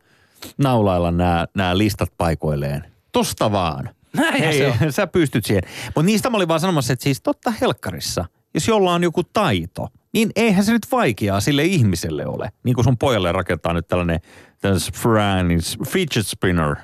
[0.58, 2.86] naulailla nämä, listat paikoilleen.
[3.12, 3.90] Tosta vaan.
[4.14, 4.94] Näinhän Hei, se on.
[4.94, 5.64] sä pystyt siihen.
[5.86, 9.88] Mutta niistä mä olin vaan sanomassa, että siis totta helkkarissa, jos jolla on joku taito,
[10.14, 12.52] niin eihän se nyt vaikeaa sille ihmiselle ole.
[12.64, 14.20] Niin kuin sun pojalle rakentaa nyt tällainen,
[14.62, 16.76] tällainen fidget spinner.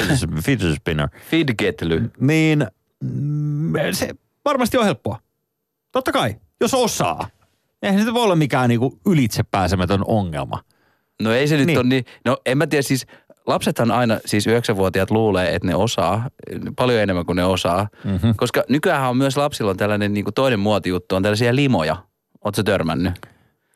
[0.00, 2.10] Fidget- Fidget spinner Fidgetly.
[2.20, 2.66] niin
[3.00, 4.08] mm, se
[4.44, 5.18] varmasti on helppoa.
[5.92, 7.28] Totta kai, jos osaa.
[7.82, 10.60] Eihän se voi olla mikään niinku ylitsepääsemätön ongelma.
[11.22, 11.74] No ei se nyt Niin.
[11.74, 11.78] niin.
[11.78, 12.04] ole niin.
[12.24, 13.06] No en mä tiedä siis,
[13.46, 16.30] lapsethan aina, siis yhdeksänvuotiaat luulee, että ne osaa
[16.76, 17.88] paljon enemmän kuin ne osaa.
[18.04, 18.34] Mm-hmm.
[18.36, 21.96] Koska nykyään on myös lapsilla on tällainen niin kuin toinen muotijuttu, on tällaisia limoja.
[22.44, 23.12] Oletko törmännyt?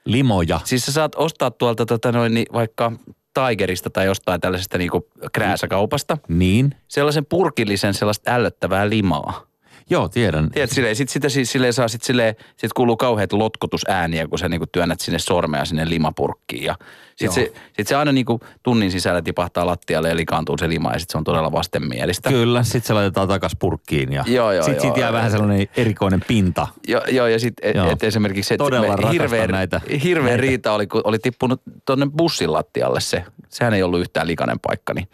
[0.05, 0.61] Limoja.
[0.65, 2.93] Siis sä saat ostaa tuolta tota noin, niin vaikka
[3.35, 6.19] Tigerista tai jostain tällaisesta niin kuin krääsäkaupasta.
[6.29, 6.75] Niin.
[6.89, 9.48] Sellaisen purkillisen sellaista ällöttävää limaa.
[9.91, 10.51] Joo, tiedän.
[10.51, 14.49] Tiedät, silleen, sit sitä siis, silleen saa, sit, silleen, sit kuuluu kauheat lotkotusääniä, kun sä
[14.49, 16.65] niinku työnnät sinne sormea sinne limapurkkiin.
[16.65, 16.77] Ja
[17.17, 17.33] sit Joo.
[17.35, 21.11] se, sit se aina niinku tunnin sisällä tipahtaa lattialle ja likaantuu se lima ja sit
[21.11, 22.29] se on todella vastenmielistä.
[22.31, 25.17] Kyllä, sit se laitetaan takas purkkiin ja Joo, joo, sit joo, siitä jää joo.
[25.17, 26.67] vähän sellainen erikoinen pinta.
[26.89, 27.87] Joo, joo ja sitten Joo.
[27.87, 30.41] et, et esimerkiksi se, Todella hirveä, näitä- hirveä näitä.
[30.43, 33.25] riita oli, kun oli tippunut tuonne bussin lattialle se.
[33.49, 35.09] Sehän ei ollut yhtään likainen paikka, niin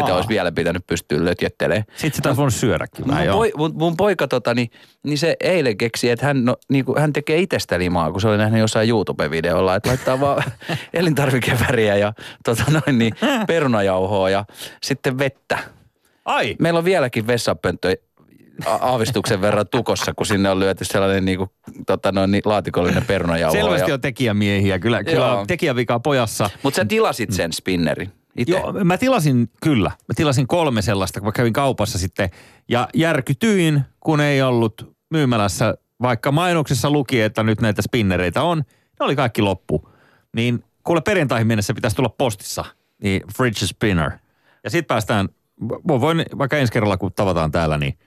[0.00, 0.16] sitä Aa.
[0.16, 1.84] olisi vielä pitänyt pystyä lötjettelemään.
[1.96, 3.36] Sit sitä olisi voinut syödäkin vähän, Mun, joo.
[3.36, 4.70] poi, mun, mun poika tota, niin,
[5.02, 8.28] niin se eilen keksi, että hän, no, niin kuin, hän tekee itsestä limaa, kun se
[8.28, 10.42] oli nähnyt jossain YouTube-videolla, että laittaa vaan
[10.94, 12.12] elintarvikeväriä ja
[12.44, 13.14] tota noin, niin,
[13.46, 14.44] perunajauhoa ja
[14.82, 15.58] sitten vettä.
[16.24, 16.56] Ai!
[16.58, 17.96] Meillä on vieläkin vessapönttö
[18.66, 21.50] aavistuksen verran tukossa, kun sinne on lyöty sellainen niin kuin,
[21.86, 23.56] tota noin, niin, laatikollinen perunajauho.
[23.56, 24.78] Selvästi ja, on tekijämiehiä.
[24.78, 25.40] Kyllä, kyllä Joo.
[25.40, 26.50] on tekijävika pojassa.
[26.62, 28.12] Mutta sä tilasit sen spinnerin.
[28.38, 28.52] Itse?
[28.52, 29.88] Joo, mä tilasin, kyllä.
[29.90, 32.30] Mä tilasin kolme sellaista, kun mä kävin kaupassa sitten.
[32.68, 38.58] Ja järkytyin, kun ei ollut myymälässä, vaikka mainoksessa luki, että nyt näitä spinnereitä on.
[39.00, 39.88] Ne oli kaikki loppu.
[40.36, 42.64] Niin kuule perjantaihin mennessä pitäisi tulla postissa.
[43.02, 44.10] Niin fridge spinner.
[44.64, 45.28] Ja sitten päästään,
[45.60, 47.98] mä voin vaikka ensi kerralla kun tavataan täällä, niin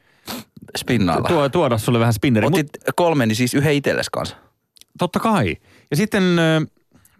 [0.77, 1.27] Spinnailla.
[1.27, 2.47] tuo, tuoda sulle vähän spinneri.
[2.47, 4.35] Mut- Otit kolme, niin siis yhden itsellesi kanssa.
[4.99, 5.55] Totta kai.
[5.91, 6.23] Ja sitten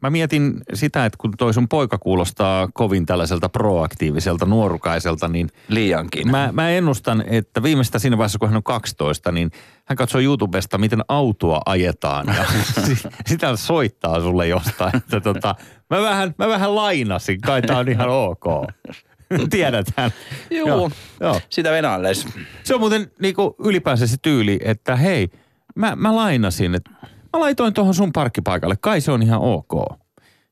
[0.02, 6.32] mä mietin sitä, että kun toi sun poika kuulostaa kovin tällaiselta proaktiiviselta, nuorukaiselta, niin Liiankin.
[6.32, 9.52] mä, mä ennustan, että viimeistä siinä vaiheessa, kun hän on 12, niin
[9.86, 12.46] hän katsoo YouTubesta, miten autoa ajetaan ja
[12.86, 14.96] si- sitä soittaa sulle jostain.
[14.96, 15.56] Että tota,
[15.90, 18.44] mä, vähän, mä vähän lainasin, kai tää on ihan ok.
[19.50, 20.12] Tiedäthän.
[20.52, 20.68] Juu.
[20.68, 21.42] Joo, joo.
[21.50, 22.28] Sitä venäläis.
[22.64, 25.30] Se on muuten niinku ylipäänsä se tyyli, että hei,
[25.76, 26.92] mä, mä lainasin, että
[27.34, 29.72] mä laitoin tuohon sun parkkipaikalle, kai se on ihan ok.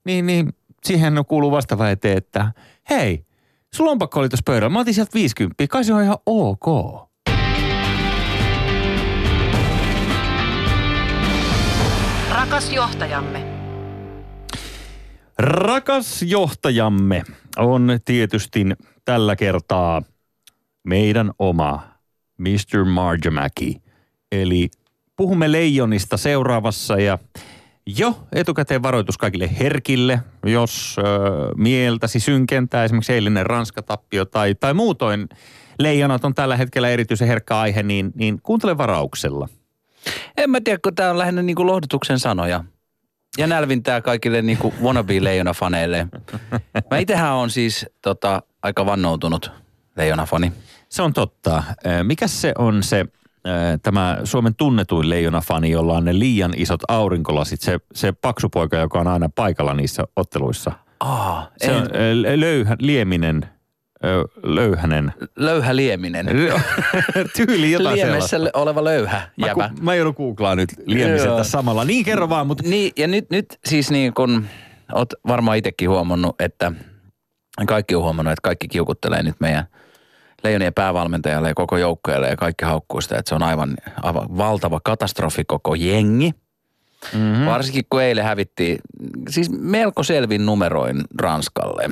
[0.06, 2.52] Niin, niin siihen kuuluu vastaava eteen, että
[2.90, 3.26] hei,
[3.74, 6.66] sun lompakko oli tuossa pöydällä, mä otin sieltä 50, kai se on ihan ok.
[12.32, 13.44] Rakas johtajamme.
[15.38, 17.24] Rakas johtajamme
[17.58, 18.66] on tietysti
[19.06, 20.02] tällä kertaa
[20.84, 21.88] meidän oma
[22.38, 22.86] Mr.
[22.86, 23.82] Marjamäki.
[24.32, 24.70] Eli
[25.17, 27.17] puhumme leijonista seuraavassa ja
[27.86, 31.01] jo etukäteen varoitus kaikille herkille, jos ö,
[31.56, 35.30] mieltäsi synkentää esimerkiksi eilinen Ranskatappio tai, tai muutoin
[35.80, 39.49] leijonat on tällä hetkellä erityisen herkkä aihe, niin, niin kuuntele varauksella.
[40.38, 42.63] En mä tiedä, kun tää on lähinnä niinku lohdutuksen sanoja.
[43.38, 46.08] Ja nälvintää kaikille niinku wannabe leijona-faneille.
[46.91, 49.51] Mä itehän on siis tota, aika vannoutunut
[49.95, 50.51] leijona-fani.
[50.89, 51.63] Se on totta.
[51.86, 53.06] Ö, Mikäs se on se,
[53.83, 58.99] tämä Suomen tunnetuin leijonafani, jolla on ne liian isot aurinkolasit, se, se paksu poika, joka
[58.99, 60.71] on aina paikalla niissä otteluissa.
[60.99, 63.45] Aa, Se on ö, löyhä, lieminen,
[64.43, 65.13] löyhänen.
[65.36, 66.25] löyhä lieminen.
[67.38, 68.60] Tyyli jotain Liemessä sellaista.
[68.60, 69.69] oleva löyhä Mä, jäbä.
[69.75, 70.69] ku, mä joudun googlaa nyt
[71.27, 71.86] tässä samalla.
[71.86, 74.45] Niin kerro vaan, mutta Niin, ja nyt, nyt siis niin kun
[74.93, 76.71] oot varmaan itsekin huomannut, että
[77.67, 79.63] kaikki on huomannut, että kaikki kiukuttelee nyt meidän
[80.43, 84.80] leijonien päävalmentajalle ja koko joukkueelle ja kaikki haukkuu sitä, että se on aivan, aivan valtava
[84.84, 86.34] katastrofi koko jengi.
[87.13, 87.45] Mm-hmm.
[87.45, 88.80] Varsinkin kun eilen hävittiin,
[89.30, 91.89] siis melko selvin numeroin Ranskalle.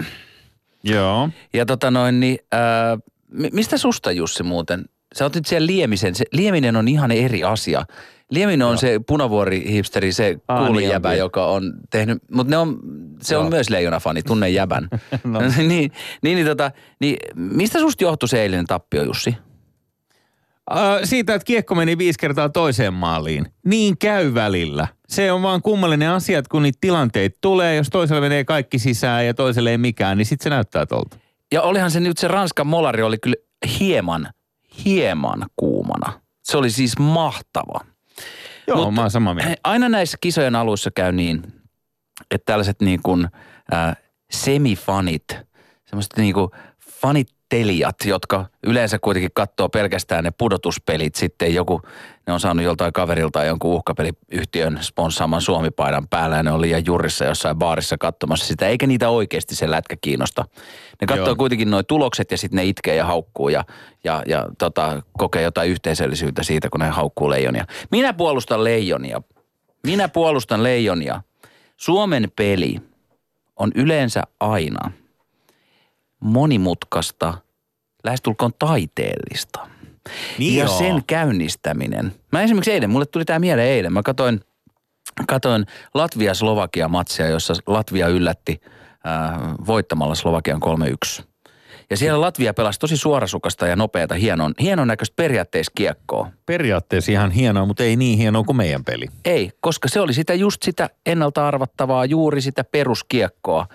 [0.84, 1.30] joo.
[1.54, 2.98] Ja tota noin, niin, ää,
[3.32, 4.86] mi- mistä susta Jussi muuten?
[5.16, 6.16] Sä otit siellä Liemisen.
[6.16, 7.86] Se, Lieminen on ihan eri asia.
[8.32, 11.20] Lieminen on se punavuori-hipsteri, se Aa, niin kuulijäbä, onkin.
[11.20, 12.80] joka on tehnyt, mutta ne on,
[13.22, 13.50] se on Joo.
[13.50, 14.90] myös leijonafani, tunne jäbän.
[15.24, 15.40] No.
[15.58, 19.38] niin, niin, niin, tota, niin, mistä susta johtui se eilinen tappio, Jussi?
[20.72, 23.46] Äh, siitä, että kiekko meni viisi kertaa toiseen maaliin.
[23.66, 24.88] Niin käy välillä.
[25.08, 29.26] Se on vaan kummallinen asia, että kun niitä tilanteita tulee, jos toiselle menee kaikki sisään
[29.26, 31.18] ja toiselle ei mikään, niin sitten se näyttää tolta.
[31.54, 33.36] Ja olihan se nyt se Ranskan molari oli kyllä
[33.80, 34.28] hieman,
[34.86, 36.22] hieman kuumana.
[36.44, 37.80] Se oli siis mahtava.
[38.68, 39.56] Joo, Mut- mä oon samaa mieltä.
[39.64, 41.44] Aina näissä kisojen aluissa käy niin,
[42.32, 43.28] että tällaiset niin kuin
[43.74, 43.96] äh,
[44.32, 45.26] semifanit,
[45.86, 46.50] semmoiset niin kuin
[47.56, 51.16] fanittelijat, jotka yleensä kuitenkin katsoo pelkästään ne pudotuspelit.
[51.16, 51.82] Sitten joku,
[52.28, 57.26] ne on saanut joltain kaverilta jonkun uhkapeliyhtiön sponssaaman suomipaidan päällä ja ne on liian jurissa
[57.26, 58.68] jossain baarissa katsomassa sitä.
[58.68, 60.46] Eikä niitä oikeasti se lätkä kiinnosta.
[61.02, 61.36] Ne katsoo Joo.
[61.36, 63.64] kuitenkin nuo tulokset ja sitten ne itkee ja haukkuu ja,
[64.04, 67.66] ja, ja tota, kokee jotain yhteisöllisyyttä siitä, kun ne haukkuu leijonia.
[67.92, 69.22] Minä puolustan leijonia.
[69.84, 71.22] Minä puolustan leijonia.
[71.78, 72.78] Suomen peli
[73.56, 74.92] on yleensä aina
[76.20, 77.34] monimutkaista,
[78.06, 79.68] lähestulkoon taiteellista.
[80.38, 80.78] Niin ja joo.
[80.78, 82.12] sen käynnistäminen.
[82.32, 83.94] Mä esimerkiksi eilen, mulle tuli tämä mieleen eilen.
[83.94, 84.40] Mä katoin,
[85.28, 90.62] katoin Latvia-Slovakia-matsia, jossa Latvia yllätti äh, voittamalla Slovakian
[91.20, 91.24] 3-1.
[91.90, 96.30] Ja siellä Latvia pelasi tosi suorasukasta ja nopeata, hienon, hienon näköistä periaatteiskiekkoa.
[96.46, 99.06] Periaatteessa ihan hienoa, mutta ei niin hienoa kuin meidän peli.
[99.26, 103.68] Ei, koska se oli sitä just sitä ennalta arvattavaa, juuri sitä peruskiekkoa.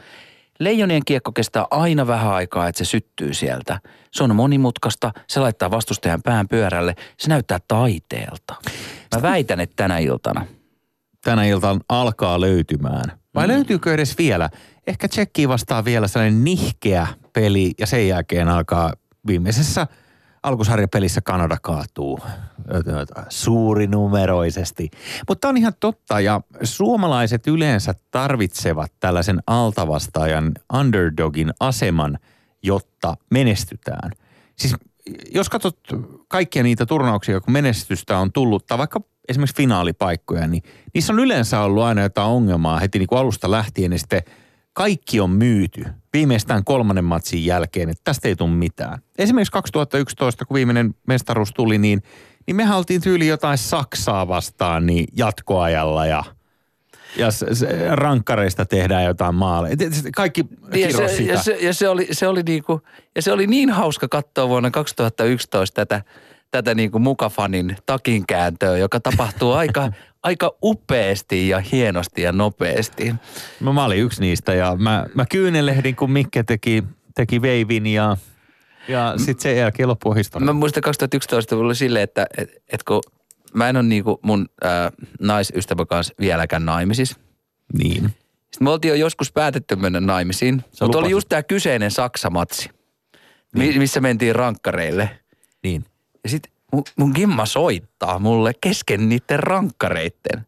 [0.61, 3.81] Leijonien kiekko kestää aina vähän aikaa, että se syttyy sieltä.
[4.13, 8.55] Se on monimutkaista, se laittaa vastustajan pään pyörälle, se näyttää taiteelta.
[9.17, 10.47] Mä väitän, että tänä iltana.
[11.25, 13.21] Tänä iltaan alkaa löytymään.
[13.35, 13.53] Vai mm.
[13.53, 14.51] löytyykö edes vielä?
[14.87, 18.93] Ehkä Tsekkiin vastaa vielä sellainen nihkeä peli ja sen jälkeen alkaa
[19.27, 19.87] viimeisessä
[20.43, 22.21] alkusarjapelissä Kanada kaatuu
[23.29, 24.91] suurinumeroisesti.
[25.29, 32.19] Mutta on ihan totta ja suomalaiset yleensä tarvitsevat tällaisen altavastaajan underdogin aseman,
[32.63, 34.11] jotta menestytään.
[34.57, 34.77] Siis
[35.35, 35.79] jos katsot
[36.29, 40.63] kaikkia niitä turnauksia, kun menestystä on tullut, tai vaikka esimerkiksi finaalipaikkoja, niin
[40.95, 44.23] niissä on yleensä ollut aina jotain ongelmaa heti niin kuin alusta lähtien, ja sitten
[44.73, 48.99] kaikki on myyty viimeistään kolmannen matsin jälkeen, että tästä ei tule mitään.
[49.19, 52.03] Esimerkiksi 2011, kun viimeinen mestaruus tuli, niin,
[52.47, 56.25] niin me oltiin tyyli jotain Saksaa vastaan niin jatkoajalla ja
[57.17, 59.77] ja s- s- rankkareista tehdään jotain maaleja.
[60.17, 61.33] Kaikki Ja se, sitä.
[61.33, 62.81] ja, se, ja, se oli, se oli niinku,
[63.15, 66.03] ja se oli niin hauska katsoa vuonna 2011 tätä,
[66.51, 73.15] tätä niinku mukafanin takinkääntöä, joka tapahtuu aika, aika upeasti ja hienosti ja nopeasti.
[73.61, 78.17] No, mä olin yksi niistä ja mä, mä kyynelehdin, kun Mikke teki, teki veivin ja,
[78.89, 80.47] ja sitten sen jälkeen loppu on historia.
[80.47, 83.01] Mä muistan 2011 oli silleen, että et, et kun
[83.55, 87.17] mä en ole niinku mun ää, naisystävän kanssa vieläkään naimisissa.
[87.79, 88.11] Niin.
[88.51, 92.71] Sitten me oltiin jo joskus päätetty mennä naimisiin, mutta oli just tämä kyseinen Saksamatsi,
[93.57, 95.11] mi- missä mentiin rankkareille.
[95.63, 95.85] Niin.
[96.25, 100.47] Ja sit mun, mun gimma soittaa mulle kesken niiden rankkareitten.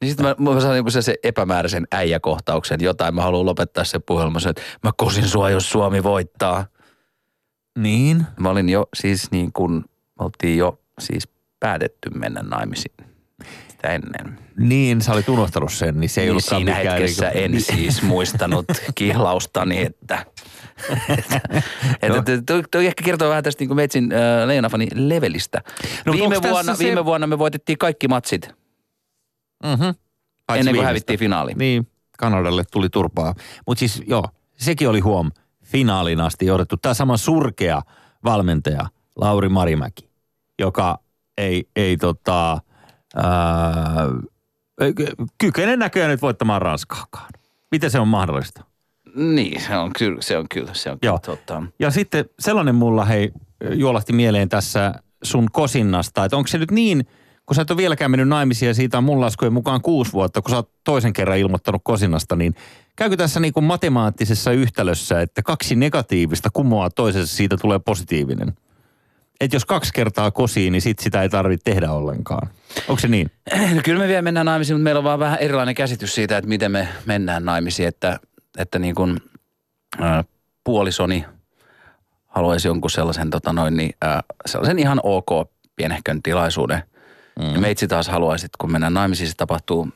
[0.00, 3.14] Niin sit mä, mä saan niinku se epämääräisen äijäkohtauksen jotain.
[3.14, 6.66] Mä haluan lopettaa se puhelma, että mä kosin sua, jos Suomi voittaa.
[7.78, 8.26] Niin.
[8.40, 9.72] Mä olin jo siis niin kuin,
[10.18, 11.28] me oltiin jo siis
[11.60, 13.11] päätetty mennä naimisiin
[13.82, 14.38] sitä ennen.
[14.58, 18.02] Niin, sä olit unohtanut sen, niin se ei Niin ollutkaan siinä hetkessä niinku- en siis
[18.02, 18.64] muistanut
[18.94, 20.26] kihlaustani, että...
[21.08, 22.14] että, No.
[22.16, 25.62] että toi, toi ehkä kertoo vähän tästä niin kuin Metsin äh, Leijonafani levelistä.
[26.06, 28.48] No, viime, vuonna, se- viime vuonna me voitettiin kaikki matsit
[29.64, 29.82] Mhm.
[29.82, 29.90] Paitsi
[30.48, 30.86] ennen kuin viimeistä.
[30.86, 31.58] hävittiin finaaliin.
[31.58, 31.86] Niin,
[32.18, 33.34] Kanadalle tuli turpaa.
[33.66, 34.24] Mutta siis joo,
[34.56, 35.30] sekin oli huom
[35.64, 36.76] finaalin asti odotettu.
[36.76, 37.82] Tämä sama surkea
[38.24, 40.10] valmentaja, Lauri Marimäki,
[40.58, 40.98] joka
[41.38, 42.58] ei, ei tota,
[45.38, 47.30] kykene näköjään nyt voittamaan Ranskaakaan.
[47.70, 48.64] Miten se on mahdollista?
[49.14, 51.18] Niin, se on kyllä, se on kyllä, se on Joo.
[51.18, 51.62] kyllä totta.
[51.78, 53.32] Ja sitten sellainen mulla hei
[53.74, 57.06] juolahti mieleen tässä sun kosinnasta, että onko se nyt niin,
[57.46, 60.42] kun sä et ole vieläkään mennyt naimisiin ja siitä on mun laskujen mukaan kuusi vuotta,
[60.42, 62.54] kun sä oot toisen kerran ilmoittanut kosinnasta, niin
[62.96, 68.52] käykö tässä niin kuin matemaattisessa yhtälössä, että kaksi negatiivista kumoaa toisessa, siitä tulee positiivinen?
[69.42, 72.48] Että jos kaksi kertaa kosiin, niin sit sitä ei tarvitse tehdä ollenkaan.
[72.88, 73.30] Onko se niin?
[73.74, 76.48] No kyllä me vielä mennään naimisiin, mutta meillä on vaan vähän erilainen käsitys siitä, että
[76.48, 78.20] miten me mennään naimisiin, että,
[78.58, 79.20] että niin kuin
[80.64, 81.24] puolisoni
[82.26, 86.82] haluaisi jonkun sellaisen, tota noin, niin, ää, sellaisen ihan ok pienehkön tilaisuuden.
[87.38, 87.54] Mm.
[87.54, 89.88] Ja meitsi taas haluaisi, että kun mennään naimisiin, se tapahtuu,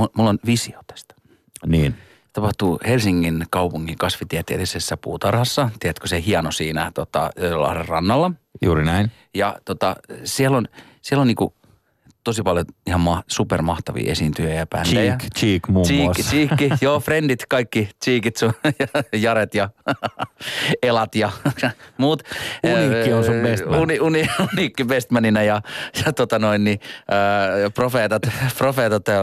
[0.00, 1.14] mu- mulla on visio tästä.
[1.66, 1.94] Niin.
[2.32, 5.70] Tapahtuu Helsingin kaupungin kasvitieteellisessä puutarhassa.
[5.80, 8.30] Tiedätkö se hieno siinä tota, Lahden rannalla?
[8.62, 9.10] Juuri näin.
[9.34, 10.68] Ja tota, siellä on,
[11.02, 11.54] siellä on niinku
[12.44, 15.16] paljon ihan ma- supermahtavia esiintyjiä ja bändejä.
[15.16, 16.30] Cheek, cheek muun Cheek, muassa.
[16.30, 19.68] cheekki, joo, friendit, kaikki cheekit sun, ja Jaret ja
[20.82, 21.30] Elat ja
[21.98, 22.22] muut.
[22.74, 23.78] Uniikki on sun best man.
[23.80, 25.60] Uni, uni, uniikki bestmanina ja,
[26.06, 28.22] ja tota noin, niin, äh, profeetat,
[28.58, 29.16] profeetat äh,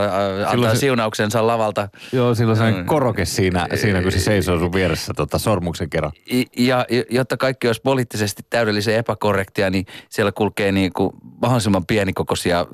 [0.52, 1.90] antaa se- siunauksensa lavalta.
[2.12, 2.86] Joo, silloin se Mm.
[2.86, 6.12] koroke siinä, siinä, kun se seisoo sun vieressä tota, sormuksen kerran.
[6.58, 11.12] Ja jotta kaikki olisi poliittisesti täydellisen epäkorrektia, niin siellä kulkee niin kuin
[11.42, 12.66] mahdollisimman pienikokoisia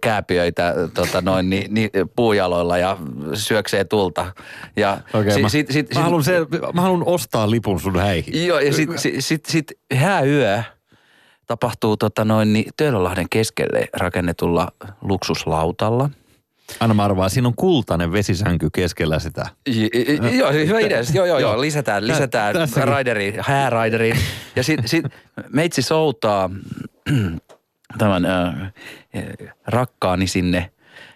[0.00, 2.96] kääpiöitä tota noin, niin, niin, puujaloilla ja
[3.34, 4.32] syöksee tulta.
[4.76, 6.38] Ja Okei, si- mä, sit- sit- mä, sit- haluan se,
[6.74, 8.46] mä haluan ostaa lipun sun häihin.
[8.46, 10.62] Joo, ja sitten sit, sit, sit hääyö
[11.46, 14.68] tapahtuu tota noin, niin Töölönlahden keskelle rakennetulla
[15.02, 16.10] luksuslautalla.
[16.80, 19.46] Anna mä arvaan, siinä on kultainen vesisänky keskellä sitä.
[20.38, 20.98] Joo, hyvä idea.
[21.14, 21.60] Joo, joo, Joo.
[21.60, 22.88] Lisätään, lisätään tässäkin.
[22.88, 24.16] raideriin, hääraideriin.
[24.56, 25.04] Ja sitten sit
[25.52, 26.50] meitsi soutaa
[27.98, 28.72] tämän äh,
[29.66, 30.70] rakkaani sinne.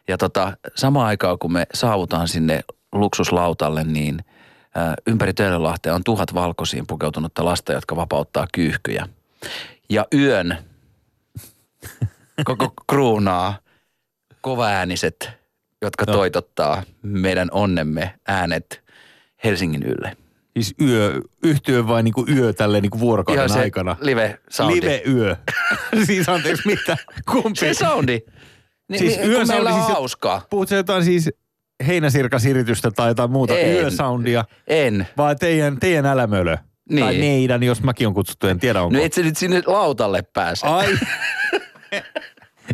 [0.09, 2.61] Ja tota, samaan aikaan, kun me saavutaan sinne
[2.93, 4.25] luksuslautalle, niin
[4.77, 9.09] äh, ympäri Töölönlahtea on tuhat valkoisiin pukeutunutta lasta, jotka vapauttaa kyyhkyjä.
[9.89, 10.59] Ja yön
[12.45, 13.59] koko kruunaa
[14.41, 15.31] kovaääniset,
[15.83, 16.17] jotka Joo.
[16.17, 18.83] toitottaa meidän onnemme äänet
[19.45, 20.17] Helsingin ylle.
[20.57, 23.97] Siis yö, yhtyö vai niinku yö tälle niinku vuorokauden Ihan se aikana?
[24.01, 24.75] live soundi.
[24.81, 25.37] Live-yö.
[26.07, 26.97] siis anteeksi, mitä?
[27.33, 27.59] Kumpi?
[27.59, 28.19] Se soundi.
[28.88, 30.42] Niin, Siis siis kun meillä on siis- hauskaa.
[30.51, 31.31] Puhut sä jotain siis
[31.87, 33.73] heinäsirkasiritystä tai jotain muuta En.
[33.83, 35.07] yösoundia, En.
[35.16, 36.57] vai teidän, teidän älämölö?
[36.90, 37.05] Niin.
[37.05, 38.97] Tai meidän, jos mäkin on kutsuttu, en tiedä onko.
[38.99, 40.66] No et sä nyt sinne lautalle pääse.
[40.66, 40.99] Ai.
[41.92, 42.03] ja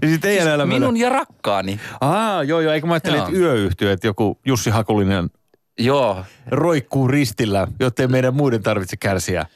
[0.09, 0.79] siis teidän Siis älämölö.
[0.79, 1.81] minun ja rakkaani.
[2.01, 5.31] Aa, joo, joo, eikö mä ajattelin, että yöyhtiö, että joku Jussi Hakulinen
[5.79, 6.25] Joo.
[6.47, 9.47] roikkuu ristillä, jottei meidän muiden tarvitse kärsiä.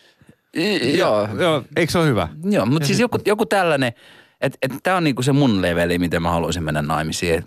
[0.57, 1.29] I, joo.
[1.40, 2.29] Joo, eikö se ole hyvä?
[2.44, 3.92] Joo, mutta siis joku, joku tällainen,
[4.40, 7.44] että et, tämä on niinku se mun leveli, miten mä haluaisin mennä naimisiin.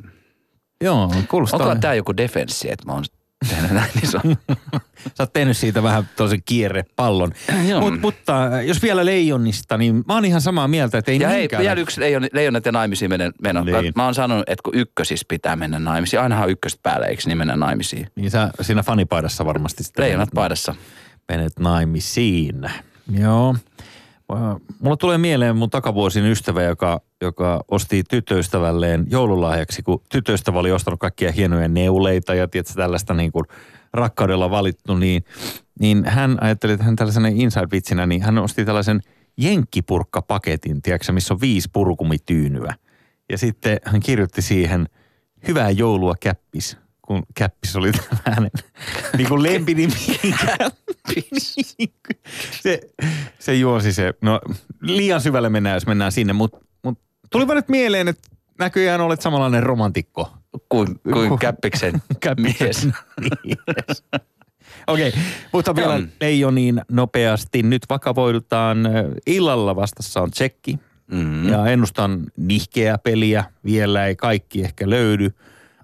[0.81, 1.59] Joo, kuulostaa.
[1.59, 3.03] onko tämä joku defenssi, että mä oon
[3.49, 4.19] tehnyt näin iso.
[5.17, 7.31] Sä oot tehnyt siitä vähän tosi kierrepallon.
[7.81, 11.29] Mut, mutta äh, jos vielä leijonista, niin mä oon ihan samaa mieltä, että ei Ja
[11.29, 11.61] hei, niinkään...
[11.61, 13.63] vielä yksi leijon, leijonat ja naimisiin menen, meno.
[13.63, 13.93] Niin.
[13.95, 17.55] Mä oon sanonut, että kun ykkösissä pitää mennä naimisiin, ainahan ykköset päälle, eikö niin mennä
[17.55, 18.07] naimisiin?
[18.15, 20.75] Niin sä siinä fanipaidassa varmasti sitten Leijonat menet- paidassa.
[21.27, 22.61] menet naimisiin.
[23.19, 23.55] Joo.
[24.79, 30.99] Mulla tulee mieleen mun takavuosin ystävä, joka, joka osti tyttöystävälleen joululahjaksi, kun tyttöystävä oli ostanut
[30.99, 33.45] kaikkia hienoja neuleita ja tietysti tällaista niin kuin
[33.93, 35.23] rakkaudella valittu, niin,
[35.79, 39.01] niin hän ajatteli, että hän tällaisena inside-vitsinä, niin hän osti tällaisen
[39.37, 42.75] jenkkipurkkapaketin, tiedätkö, missä on viisi purkumityynyä.
[43.29, 44.87] Ja sitten hän kirjoitti siihen,
[45.47, 46.77] hyvää joulua käppis,
[47.09, 48.51] kun käppis oli tällainen
[49.17, 49.93] niin kuin lempinimi
[50.57, 51.55] käppis.
[52.61, 52.79] se,
[53.39, 54.41] se juosi se, no
[54.81, 59.63] liian syvälle mennään, jos mennään sinne, mutta mut, tulipa nyt mieleen, että näköjään olet samanlainen
[59.63, 60.33] romantikko.
[60.69, 62.01] Kuin, kuin käppiksen
[62.37, 62.59] mies.
[62.59, 64.03] Yes.
[64.87, 65.21] Okei, okay,
[65.53, 66.07] mutta vielä Joo.
[66.21, 67.63] leijoniin nopeasti.
[67.63, 68.77] Nyt vakavoidutaan.
[69.27, 70.79] Illalla vastassa on tsekki.
[71.11, 71.49] Mm.
[71.49, 73.43] Ja ennustan nihkeä peliä.
[73.65, 75.33] Vielä ei kaikki ehkä löydy.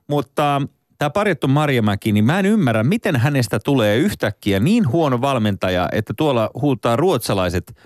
[0.07, 0.61] Mutta
[0.97, 6.13] tämä parjattu Marjamäki, niin mä en ymmärrä, miten hänestä tulee yhtäkkiä niin huono valmentaja, että
[6.17, 7.77] tuolla huutaa ruotsalaiset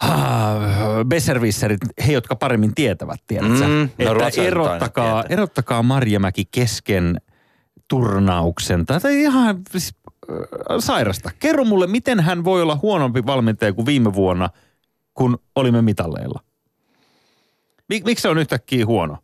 [0.00, 0.60] ah,
[1.08, 3.66] besservisserit, he jotka paremmin tietävät, tiedätkö?
[3.66, 7.20] Mm, no että erottakaa, erottakaa Marjamäki kesken
[7.88, 8.86] turnauksen.
[8.86, 9.94] Tai ihan siis,
[10.30, 10.36] äh,
[10.78, 11.30] sairasta.
[11.38, 14.50] Kerro mulle, miten hän voi olla huonompi valmentaja kuin viime vuonna,
[15.14, 16.40] kun olimme mitalleilla?
[17.88, 19.18] Mik, miksi se on yhtäkkiä huono?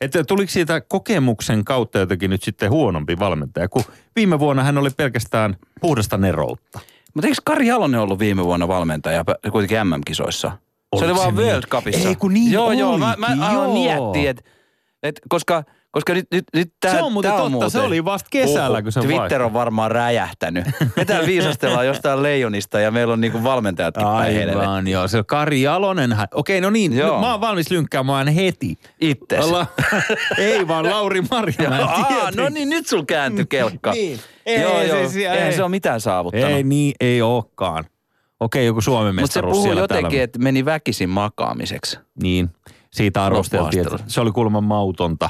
[0.00, 3.82] Että tuliko siitä kokemuksen kautta jotenkin nyt sitten huonompi valmentaja, kun
[4.16, 6.80] viime vuonna hän oli pelkästään puhdasta neroutta.
[7.14, 10.48] Mutta eikö Kari Jalonen ollut viime vuonna valmentaja kuitenkin MM-kisoissa?
[10.48, 11.46] se Oliko oli se vaan niin?
[11.46, 12.08] World Cupissa.
[12.08, 12.98] Ei, kun niin Joo, joo.
[12.98, 13.72] Mä, mä olikin, joo.
[13.74, 14.42] miettiä, että
[15.02, 18.28] et, koska, koska nyt, nyt, nyt tää, Se on muuten tää totta, se oli vasta
[18.30, 19.42] kesällä, kun se Twitter vaihtui.
[19.44, 20.64] on varmaan räjähtänyt.
[20.96, 24.06] Me täällä viisastellaan jostain leijonista ja meillä on niinku valmentajatkin.
[24.06, 25.08] Aivan, joo.
[25.08, 26.16] Se Kari Jalonen.
[26.34, 26.96] Okei, no niin.
[26.96, 27.10] Joo.
[27.12, 28.78] Nyt mä oon valmis lynkkäämään heti.
[29.00, 29.44] Itses.
[29.44, 29.66] Olla,
[30.38, 33.92] ei vaan Lauri Marjamäen Aa, no niin, nyt sul kääntyi kelkka.
[33.92, 34.20] Niin.
[34.46, 35.08] Ei, joo, se- joo.
[35.08, 35.52] se- Eihän ei.
[35.56, 36.50] se ole mitään saavuttanut.
[36.50, 37.84] Ei niin, ei ookaan.
[38.40, 40.24] Okei, joku Suomen Mutta se mestaruus puhuu jotenkin, täällä.
[40.24, 41.98] että meni väkisin makaamiseksi.
[42.22, 42.50] Niin,
[42.92, 45.28] siitä arvosteltiin, että se oli kuulemma mautonta.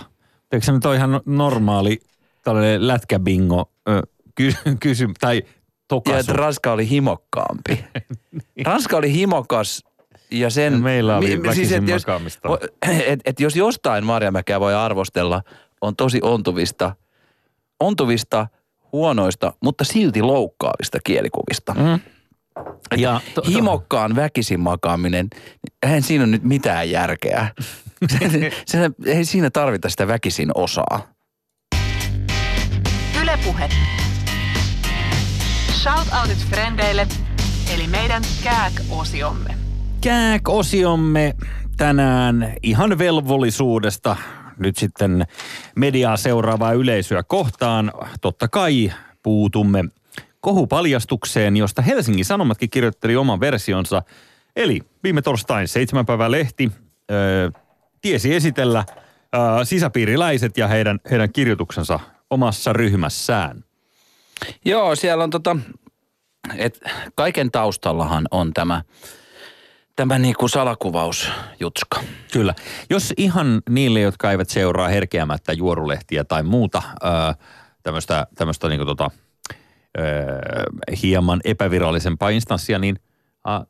[0.52, 2.00] Eikö se nyt ole ihan normaali
[2.44, 4.02] tällainen lätkäbingo ö,
[4.34, 5.52] ky, kysy, tai Ja
[5.88, 6.20] tokaisu?
[6.20, 7.84] että Ranska oli himokkaampi.
[8.66, 9.84] Ranska oli himokas
[10.30, 10.72] ja sen...
[10.72, 12.04] Ja meillä oli mi- väkisin et jos,
[13.06, 15.42] et, et jos jostain Marjamäkeä voi arvostella,
[15.80, 16.96] on tosi ontuvista,
[17.80, 18.46] ontuvista,
[18.92, 21.74] huonoista, mutta silti loukkaavista kielikuvista.
[21.74, 22.00] Mm.
[22.96, 25.28] Ja to, to, Himokkaan väkisin makaaminen,
[25.82, 27.48] eihän siinä ole nyt mitään järkeä.
[28.08, 31.08] se, se, ei siinä tarvita sitä väkisin osaa.
[33.22, 33.68] Ylepuhe.
[35.72, 37.06] Shoutoutit frendeille,
[37.74, 39.54] eli meidän kääk-osiomme.
[40.00, 41.34] Kääk-osiomme
[41.76, 44.16] tänään ihan velvollisuudesta
[44.58, 45.26] nyt sitten
[45.76, 47.92] mediaa seuraavaa yleisöä kohtaan.
[48.20, 49.84] Totta kai puutumme
[50.40, 54.02] kohupaljastukseen, josta Helsingin Sanomatkin kirjoitteli oman versionsa.
[54.56, 56.72] Eli viime torstain seitsemän päivän lehti
[58.00, 63.64] tiesi esitellä ö, sisäpiiriläiset ja heidän, heidän kirjoituksensa omassa ryhmässään.
[64.64, 65.56] Joo, siellä on tota,
[66.56, 66.80] et
[67.14, 68.82] kaiken taustallahan on tämä,
[69.96, 72.02] tämä niinku salakuvausjutska.
[72.32, 72.54] Kyllä.
[72.90, 76.82] Jos ihan niille, jotka eivät seuraa herkeämättä juorulehtiä tai muuta
[77.82, 79.10] tämmöistä, tämmöistä niin tota,
[79.98, 80.04] öö,
[81.02, 82.98] hieman epävirallisempaa instanssia, niin
[83.48, 83.66] äh,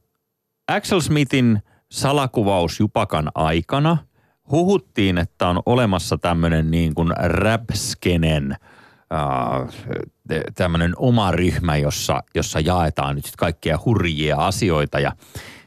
[0.69, 3.97] Axel Smithin salakuvaus Jupakan aikana
[4.51, 8.57] huhuttiin, että on olemassa tämmöinen niin kuin rap-skenen
[10.55, 15.13] tämmöinen oma ryhmä, jossa, jossa jaetaan nyt kaikkia hurjia asioita ja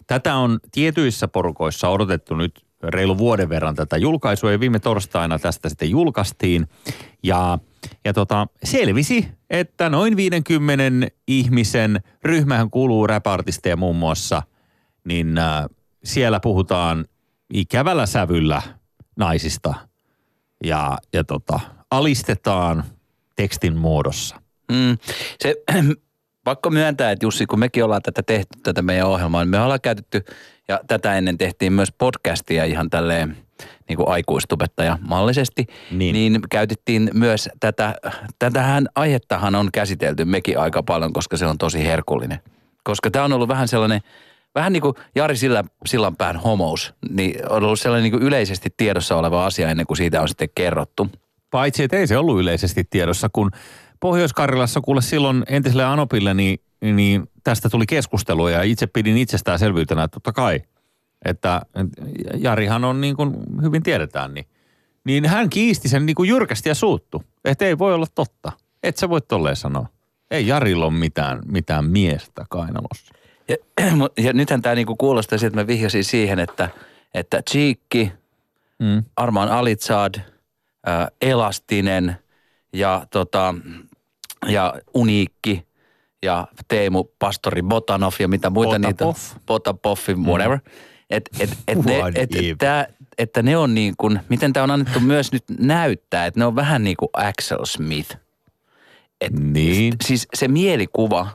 [0.10, 5.70] Tätä on tietyissä porukoissa odotettu nyt reilu vuoden verran tätä julkaisua ja viime torstaina tästä
[5.70, 6.68] sitten julkaistiin.
[7.24, 7.60] Ja,
[8.06, 14.44] ja tota, selvisi, että noin 50 ihmisen ryhmähän kuuluu rap-artisteja muun muassa,
[15.04, 15.36] niin
[16.04, 17.06] siellä puhutaan
[17.54, 18.62] ikävällä sävyllä
[19.18, 19.74] naisista
[20.64, 21.60] ja, ja tota,
[21.92, 22.84] alistetaan
[23.36, 24.42] tekstin muodossa.
[24.72, 24.98] Mm,
[25.40, 25.56] se,
[26.44, 29.82] pakko myöntää, että Jussi, kun mekin ollaan tätä tehty, tätä meidän ohjelmaa, niin me ollaan
[29.82, 30.26] käytetty,
[30.68, 33.38] ja tätä ennen tehtiin myös podcastia ihan tälleen
[33.90, 36.14] niin kuin aikuistubettaja mallisesti, Niin.
[36.14, 36.42] niin.
[36.50, 37.96] käytettiin myös tätä,
[38.40, 42.40] tätähän aihettahan on käsitelty mekin aika paljon, koska se on tosi herkullinen.
[42.84, 44.02] Koska tämä on ollut vähän sellainen,
[44.56, 49.16] vähän niin kuin Jari Sillä, Sillanpään homous, niin on ollut sellainen niin kuin yleisesti tiedossa
[49.16, 51.08] oleva asia ennen kuin siitä on sitten kerrottu.
[51.52, 53.52] Paitsi, että ei se ollut yleisesti tiedossa, kun
[54.00, 60.16] Pohjois-Karjalassa kuule silloin entiselle Anopille, niin, niin tästä tuli keskustelua ja itse pidin itsestäänselvyytenä, että
[60.16, 60.62] totta kai,
[61.26, 61.62] että
[62.38, 64.46] Jarihan on niin kuin hyvin tiedetään, niin,
[65.06, 68.52] niin hän kiisti sen niin kuin jyrkästi ja suuttu, että ei voi olla totta.
[68.84, 69.88] Et sä voi tolleen sanoa.
[70.32, 73.14] Ei Jarilla ole mitään, mitään miestä kainalossa.
[73.50, 73.56] Ja,
[74.26, 76.70] ja nythän tämä niinku kuulostaa siltä, että mä vihjasin siihen, että,
[77.14, 78.12] että Cheekki,
[78.80, 79.04] Mm.
[79.16, 80.16] Armaan Alitsad,
[80.86, 82.16] ää, Elastinen
[82.74, 83.56] ja, tota,
[84.48, 85.68] ja Uniikki
[86.24, 89.42] ja Teemu Pastori Botanov ja mitä muita niitä Potapov.
[89.46, 90.58] Potapov, whatever.
[90.58, 90.72] Mm.
[91.10, 92.58] Et, et, et ne, et, if?
[92.58, 92.88] tää,
[93.18, 96.56] että ne on niin kuin, miten tämä on annettu myös nyt näyttää, että ne on
[96.56, 98.18] vähän niin kuin Axel Smith.
[99.22, 99.94] Et, Niin.
[100.04, 101.28] Siis se mielikuva,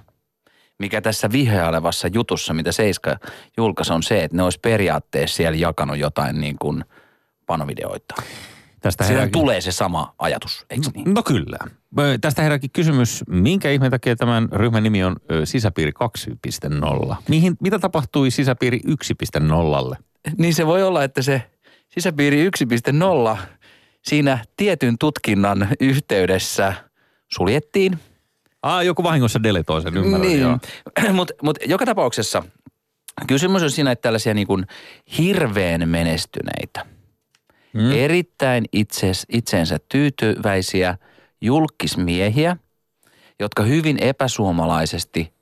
[0.78, 3.16] mikä tässä vihjailevassa jutussa, mitä Seiska
[3.56, 6.84] julkaisi, on se, että ne olisi periaatteessa siellä jakanut jotain niin kuin
[7.46, 8.14] panovideoita.
[8.80, 11.14] Tästä herääkin- tulee se sama ajatus, eikö niin?
[11.14, 11.58] No kyllä.
[12.20, 15.92] Tästä herääkin kysymys, minkä ihmeen takia tämän ryhmän nimi on Sisäpiiri
[17.10, 17.16] 2.0?
[17.28, 19.96] Mihin, mitä tapahtui Sisäpiiri 1.0?
[20.38, 21.42] Niin se voi olla, että se
[21.88, 22.50] sisäpiiri
[23.34, 23.38] 1.0
[24.02, 26.74] siinä tietyn tutkinnan yhteydessä
[27.32, 27.98] suljettiin.
[28.64, 30.20] Ah, joku vahingossa deletoi sen, ymmärrän.
[30.20, 32.42] niin, mutta mut joka tapauksessa
[33.26, 34.66] kysymys on siinä, että tällaisia niin kuin
[35.18, 36.86] hirveän menestyneitä,
[37.72, 37.92] mm.
[37.92, 40.98] erittäin itses, itseensä tyytyväisiä
[41.40, 42.56] julkismiehiä,
[43.40, 45.32] jotka hyvin epäsuomalaisesti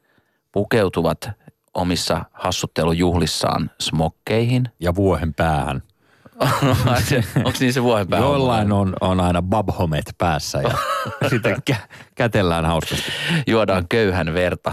[0.52, 1.30] pukeutuvat
[1.74, 4.68] omissa hassuttelujuhlissaan smokkeihin.
[4.80, 5.82] Ja vuohen päähän.
[7.36, 8.18] Onko niin se vuohenpää?
[8.20, 10.70] Joillain on, on aina babhomet päässä ja
[11.30, 13.12] sitten kä- kätellään hauskasti.
[13.46, 14.72] Juodaan köyhän verta.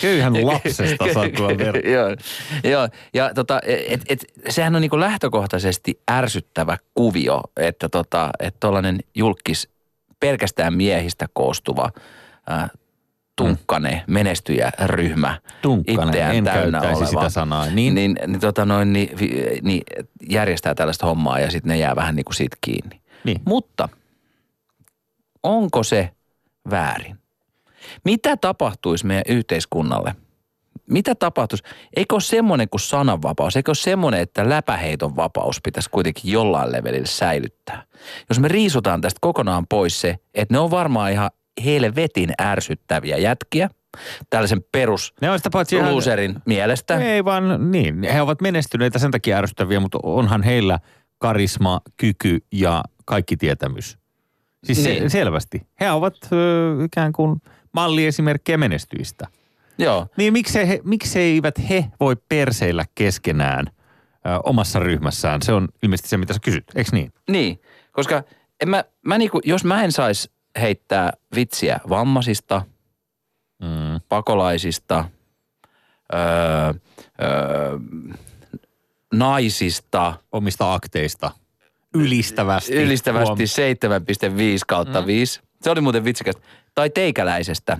[0.00, 1.88] Köyhän lapsesta saatua verta.
[1.88, 2.16] joo,
[2.64, 9.00] joo, ja tota, et, et, sehän on niinku lähtökohtaisesti ärsyttävä kuvio, että tota, et tollainen
[9.14, 9.68] julkis
[10.20, 11.90] pelkästään miehistä koostuva
[13.36, 15.40] tunkkane menestyjäryhmä.
[15.62, 17.66] Tunkkanen, itseään en täynnä oleva, sitä sanaa.
[17.66, 17.94] Niin?
[17.94, 19.08] Niin, niin, tota noin, niin,
[19.62, 19.82] niin
[20.28, 23.00] järjestää tällaista hommaa ja sitten ne jää vähän niin kuin siitä kiinni.
[23.24, 23.40] Niin.
[23.44, 23.88] Mutta
[25.42, 26.10] onko se
[26.70, 27.18] väärin?
[28.04, 30.14] Mitä tapahtuisi meidän yhteiskunnalle?
[30.90, 31.64] Mitä tapahtuisi?
[31.96, 33.56] Eikö ole semmoinen kuin sananvapaus?
[33.56, 37.84] Eikö ole semmoinen, että läpäheiton vapaus pitäisi kuitenkin jollain levelillä säilyttää?
[38.28, 41.30] Jos me riisutaan tästä kokonaan pois se, että ne on varmaan ihan
[41.64, 43.70] helvetin ärsyttäviä jätkiä,
[44.30, 46.98] tällaisen perus Ne on sitä paitsi ihan- loserin mielestä.
[46.98, 48.02] Ei vaan niin.
[48.02, 50.78] He ovat menestyneitä sen takia ärsyttäviä, mutta onhan heillä
[51.18, 53.98] karisma, kyky ja kaikki tietämys.
[54.64, 55.02] Siis Niin.
[55.02, 55.62] se, selvästi.
[55.80, 57.42] He ovat ö, ikään kuin
[57.72, 59.26] malliesimerkkejä menestyistä.
[59.78, 60.06] Joo.
[60.16, 63.72] Niin miksei he, mikseivät he voi perseillä keskenään ö,
[64.44, 65.42] omassa ryhmässään?
[65.42, 67.12] Se on ilmeisesti se, mitä sä kysyt, eikö niin?
[67.30, 67.60] Niin,
[67.92, 68.22] koska
[68.60, 70.30] en mä, mä niinku, jos mä en saisi
[70.60, 72.62] heittää vitsiä vammaisista,
[73.62, 74.00] Mm.
[74.08, 75.04] pakolaisista,
[76.14, 76.20] öö,
[77.22, 77.78] öö,
[79.14, 81.30] naisista, Omista akteista.
[81.94, 82.72] Ylistävästi.
[82.74, 83.44] ylistävästi
[84.26, 84.34] Huom.
[84.34, 85.06] 7,5 kautta mm.
[85.06, 85.40] 5.
[85.60, 86.42] Se oli muuten vitsikästä.
[86.74, 87.78] Tai teikäläisestä.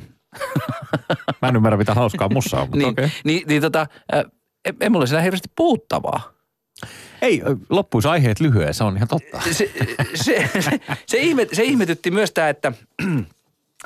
[1.42, 3.08] Mä en ymmärrä, mitä hauskaa mussa on, mutta niin, okei.
[3.24, 3.86] niin, niin tota,
[4.64, 6.32] ei, ei mulla siellä hirveästi puuttavaa.
[7.22, 9.40] Ei, loppuisi aiheet lyhyen, se on ihan totta.
[9.40, 9.52] se,
[10.14, 12.72] se, se, se, ihme, se ihmetytti myös tämä, että,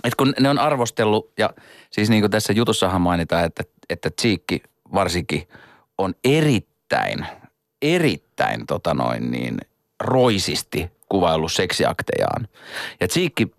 [0.04, 1.50] että kun ne on arvostellut, ja
[1.90, 4.62] siis niin kuin tässä jutussahan mainitaan, että, että Tsiikki
[4.94, 5.48] varsinkin
[5.98, 7.26] on erittäin,
[7.82, 9.58] erittäin tota noin niin,
[10.00, 12.48] roisisti kuvaillut seksiaktejaan.
[13.00, 13.52] Ja Tsiikki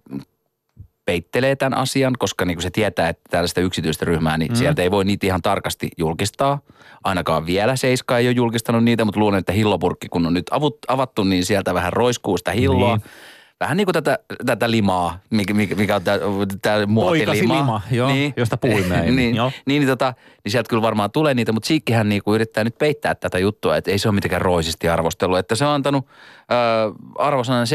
[1.07, 4.55] peittelee tämän asian, koska niin kuin se tietää, että tällaista yksityistä ryhmää, niin mm.
[4.55, 6.59] sieltä ei voi niitä ihan tarkasti julkistaa.
[7.03, 10.77] Ainakaan vielä Seiska ei ole julkistanut niitä, mutta luulen, että hillopurkki kun on nyt avut,
[10.87, 12.97] avattu, niin sieltä vähän roiskuu sitä hilloa.
[12.97, 13.05] Niin.
[13.57, 13.65] Niin.
[13.67, 16.01] Vähän niin kuin tätä, tätä limaa, mikä, mikä, on
[16.61, 17.25] tämä muotilima.
[17.25, 19.51] Poikasilima, joo, josta puhuimme aiemmin, niin, joo.
[19.65, 23.15] niin, niin, tota, niin sieltä kyllä varmaan tulee niitä, mutta Siikkihän niinku yrittää nyt peittää
[23.15, 25.35] tätä juttua, että ei se ole mitenkään roisisti arvostelu.
[25.35, 27.67] Että se on antanut äh, arvosanan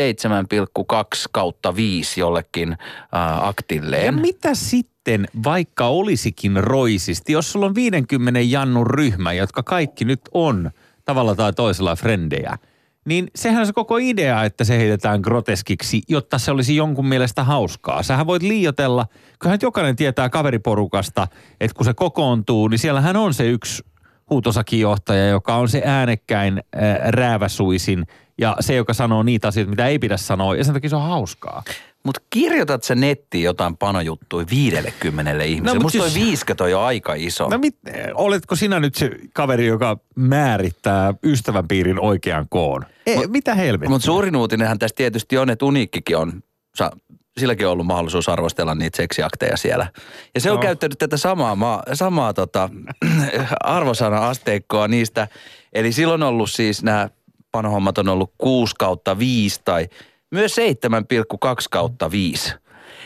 [0.83, 4.07] 7,2 kautta 5 jollekin äh, aktilleen.
[4.07, 10.21] Ja mitä sitten, vaikka olisikin roisisti, jos sulla on 50 jannun ryhmä, jotka kaikki nyt
[10.35, 10.71] on
[11.05, 12.59] tavalla tai toisella frendejä,
[13.05, 17.45] niin sehän on se koko idea, että se heitetään groteskiksi, jotta se olisi jonkun mielestä
[17.45, 18.03] hauskaa.
[18.03, 19.07] Sähän voit liiotella,
[19.39, 21.29] kyllähän jokainen tietää kaveriporukasta,
[21.61, 23.83] että kun se kokoontuu, niin siellähän on se yksi
[24.31, 28.07] huutosakijohtaja, joka on se äänekkäin äh, rääväsuisin
[28.39, 31.03] ja se, joka sanoo niitä asioita, mitä ei pidä sanoa, ja sen takia se on
[31.03, 31.63] hauskaa.
[32.05, 35.69] Mutta kirjoitat sä nettiin jotain panojuttuja 50 ihmiselle?
[35.71, 37.49] No, No, mut Musta siis- toi 50 on jo aika iso.
[37.49, 37.77] No mit,
[38.15, 42.85] oletko sinä nyt se kaveri, joka määrittää ystävänpiirin oikean koon?
[43.07, 43.89] Ei, mitä helvettiä?
[43.91, 46.43] Mutta suurin uutinenhan tässä tietysti on, että Uniikkikin on
[46.75, 46.91] sa,
[47.39, 49.87] silläkin on ollut mahdollisuus arvostella niitä seksiakteja siellä.
[50.35, 50.63] Ja se on Joo.
[50.63, 52.69] käyttänyt tätä samaa, maa, samaa tota,
[53.65, 55.29] arvosana-asteikkoa niistä.
[55.73, 57.09] Eli silloin on ollut siis nämä
[57.53, 59.89] panohommat on ollut 6 kautta 5 tai
[60.33, 62.55] myös 7,2 kautta 5.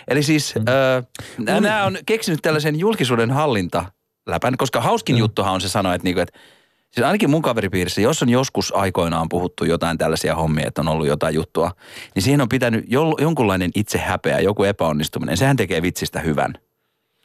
[0.08, 0.64] Eli siis mm.
[1.48, 3.84] äh, nämä on keksinyt tällaisen julkisuuden hallinta
[4.26, 5.18] läpän, koska hauskin mm.
[5.18, 6.38] juttuhan on se sanoa, että, niinku, että
[6.96, 11.06] Siis ainakin mun kaveripiirissä, jos on joskus aikoinaan puhuttu jotain tällaisia hommia, että on ollut
[11.06, 11.70] jotain juttua,
[12.14, 15.36] niin siihen on pitänyt jo, jonkunlainen itse häpeä, joku epäonnistuminen.
[15.36, 16.54] Sehän tekee vitsistä hyvän.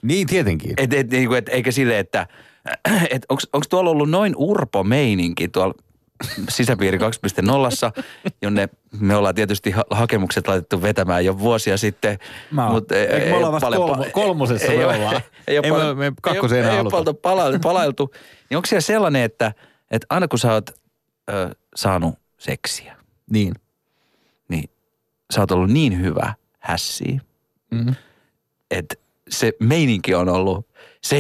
[0.04, 0.74] Niin tietenkin.
[0.78, 2.28] Et, et, niinku, et, eikä sille, että
[3.16, 5.74] et onko tuolla ollut noin urpo meininki tuolla
[6.50, 7.04] sisäpiiri 2.0,
[8.42, 8.70] jonne
[9.00, 12.20] me ollaan tietysti ha- hakemukset laitettu vetämään jo vuosia sitten.
[12.52, 15.22] Mä oon- mut ei- eikö me ei ollaan ole vasta kolmo- kolmosessa me ollaan?
[15.48, 16.90] Ei, ole Ei paljon- me- kakkoseen ei, ei ole
[17.24, 18.12] pala- palailtu.
[18.50, 19.54] Niin onko siellä sellainen, että,
[19.92, 20.70] että aina kun sä oot
[21.30, 22.96] ö, saanut seksiä,
[23.32, 23.54] Niin.
[24.48, 24.70] niin
[25.34, 27.20] sä oot ollut niin hyvä hässi,
[27.72, 27.96] Mm-hmm.
[28.72, 28.96] että
[29.30, 30.68] se meininki on ollut
[31.08, 31.14] 7,2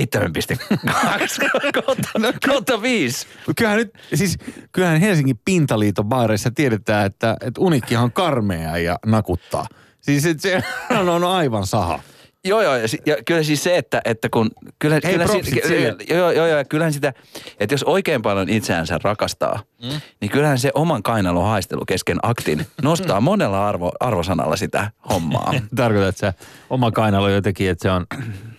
[1.73, 2.09] kautta,
[2.47, 3.27] kautta 5.
[3.57, 4.38] Kyllähän nyt, siis
[4.71, 9.67] kyllähän Helsingin pintaliiton baareissa tiedetään, että, että unikkihan on karmea ja nakuttaa.
[10.01, 10.63] Siis et se
[11.15, 11.99] on aivan saha.
[12.45, 14.51] Joo, joo, ja, si- ja kyllä siis se, että, että kun...
[14.79, 15.95] Kyllä, Hei, kyllä sille.
[16.09, 17.13] joo, joo, joo, ja kyllähän sitä,
[17.59, 20.01] että jos oikein paljon itseänsä rakastaa, mm.
[20.21, 25.53] niin kyllähän se oman kainalon haistelu kesken aktin nostaa monella arvo, arvosanalla sitä hommaa.
[25.75, 28.05] Tarkoitat, että se oma kainalo jotenkin, että se on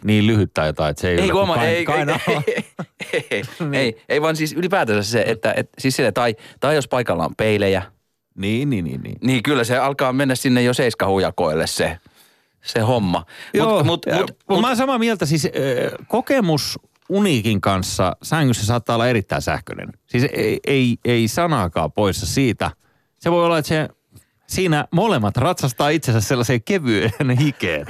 [0.05, 2.65] niin lyhyt tai jotain, että se ei, Ei, ole kain- ei, ei, ei,
[3.13, 3.43] ei, ei,
[3.73, 7.37] ei, ei, vaan siis ylipäätänsä se, että et, siis sille, tai, tai jos paikalla on
[7.37, 7.83] peilejä,
[8.35, 9.17] Niin, niin, niin, niin.
[9.23, 11.99] niin kyllä se alkaa mennä sinne jo seiskahujakoille se,
[12.63, 13.25] se homma.
[13.55, 15.51] Joo, mut, ja- mut, mut, mut, mä oon samaa mieltä, siis äh,
[16.09, 16.79] kokemus
[17.09, 19.89] uniikin kanssa sängyssä saattaa olla erittäin sähköinen.
[20.07, 22.71] Siis ei, ei, ei sanaakaan poissa siitä.
[23.19, 23.89] Se voi olla, että se
[24.47, 27.87] siinä molemmat ratsastaa itsensä sellaiseen kevyeen hikeen.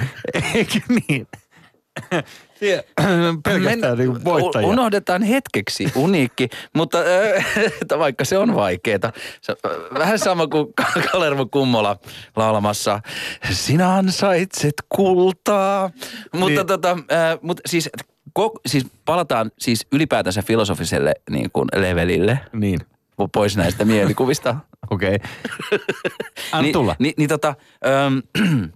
[0.55, 1.27] Eikö niin?
[3.45, 4.69] Pelkästään niin kuin voittajia.
[4.69, 6.99] Unohdetaan hetkeksi uniikki, mutta
[7.93, 9.13] äh, vaikka se on vaikeeta.
[9.41, 10.67] Se, äh, vähän sama kuin
[11.13, 11.97] Kalervo Kummola
[12.37, 13.01] laulamassa
[13.51, 15.91] Sinä ansaitset kultaa.
[16.33, 16.67] Mutta Niin.
[16.67, 17.91] tota, äh, mut siis,
[18.33, 22.81] ko, siis palataan siis ylipäätänsä filosofiselle niin kuin levelille Niin,
[23.33, 24.57] pois näistä mielikuvista.
[24.91, 25.15] okei.
[25.15, 25.79] Okay.
[26.53, 26.97] Anna Ni- tulla.
[26.99, 27.55] Niin, niin tota,
[27.87, 28.19] ähm,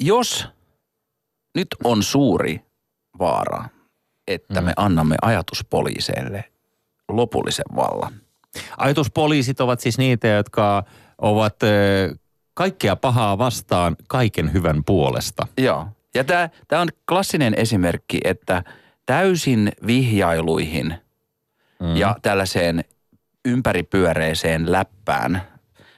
[0.00, 0.48] jos
[1.56, 2.60] nyt on suuri
[3.18, 3.64] vaara,
[4.26, 6.44] että me annamme ajatuspoliiseille
[7.08, 8.12] lopullisen vallan.
[8.76, 10.84] Ajatuspoliisit ovat siis niitä, jotka
[11.18, 11.56] ovat
[12.54, 15.46] kaikkea pahaa vastaan kaiken hyvän puolesta.
[15.58, 15.86] Joo.
[16.14, 18.64] Ja tämä on klassinen esimerkki, että
[19.06, 20.94] täysin vihjailuihin
[21.80, 21.96] mm.
[21.96, 22.84] ja tällaiseen
[23.44, 25.42] ympäripyöreeseen läppään,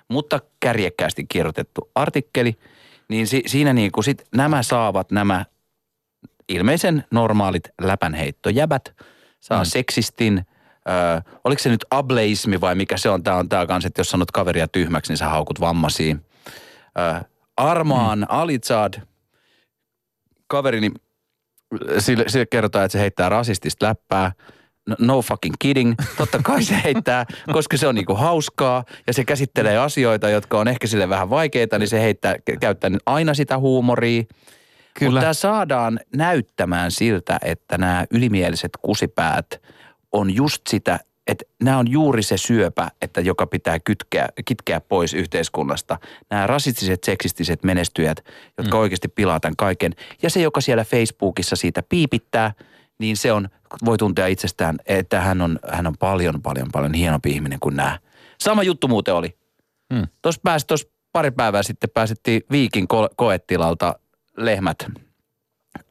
[0.08, 2.58] mutta kärjekkäästi kirjoitettu artikkeli,
[3.08, 5.44] niin si- siinä niin kuin sit nämä saavat nämä
[6.48, 8.94] ilmeisen normaalit läpänheittojäbät,
[9.40, 9.66] saa mm.
[9.66, 10.46] seksistin,
[10.88, 14.10] ö, oliko se nyt ableismi vai mikä se on, tämä on tämä kanssa, että jos
[14.10, 16.16] sanot kaveria tyhmäksi, niin sä haukut vammasia.
[16.98, 17.24] Ö,
[17.56, 18.26] Armaan mm.
[18.28, 18.94] Alitsad,
[20.46, 20.90] kaverini,
[21.98, 24.32] sille, sille kerrotaan, että se heittää rasistista läppää.
[24.88, 25.94] No, no fucking kidding.
[26.16, 30.68] Totta kai se heittää, koska se on niinku hauskaa ja se käsittelee asioita, jotka on
[30.68, 34.22] ehkä sille vähän vaikeita, niin se heittää, käyttää aina sitä huumoria.
[34.94, 35.10] Kyllä.
[35.10, 39.60] Mutta tämä saadaan näyttämään siltä, että nämä ylimieliset kusipäät
[40.12, 45.14] on just sitä, että nämä on juuri se syöpä, että joka pitää kytkeä, kitkeä pois
[45.14, 45.98] yhteiskunnasta.
[46.30, 48.24] Nämä rasistiset, seksistiset menestyjät,
[48.58, 48.80] jotka mm.
[48.80, 49.92] oikeasti pilaa tämän kaiken.
[50.22, 52.52] Ja se, joka siellä Facebookissa siitä piipittää,
[52.98, 53.48] niin se on,
[53.84, 57.98] voi tuntea itsestään, että hän on, hän on paljon, paljon, paljon hienompi ihminen kuin nämä.
[58.40, 59.36] Sama juttu muuten oli.
[59.94, 60.06] Hmm.
[60.22, 63.98] Tuossa pääsi, tuossa pari päivää sitten pääsettiin Viikin ko- koetilalta
[64.36, 64.78] lehmät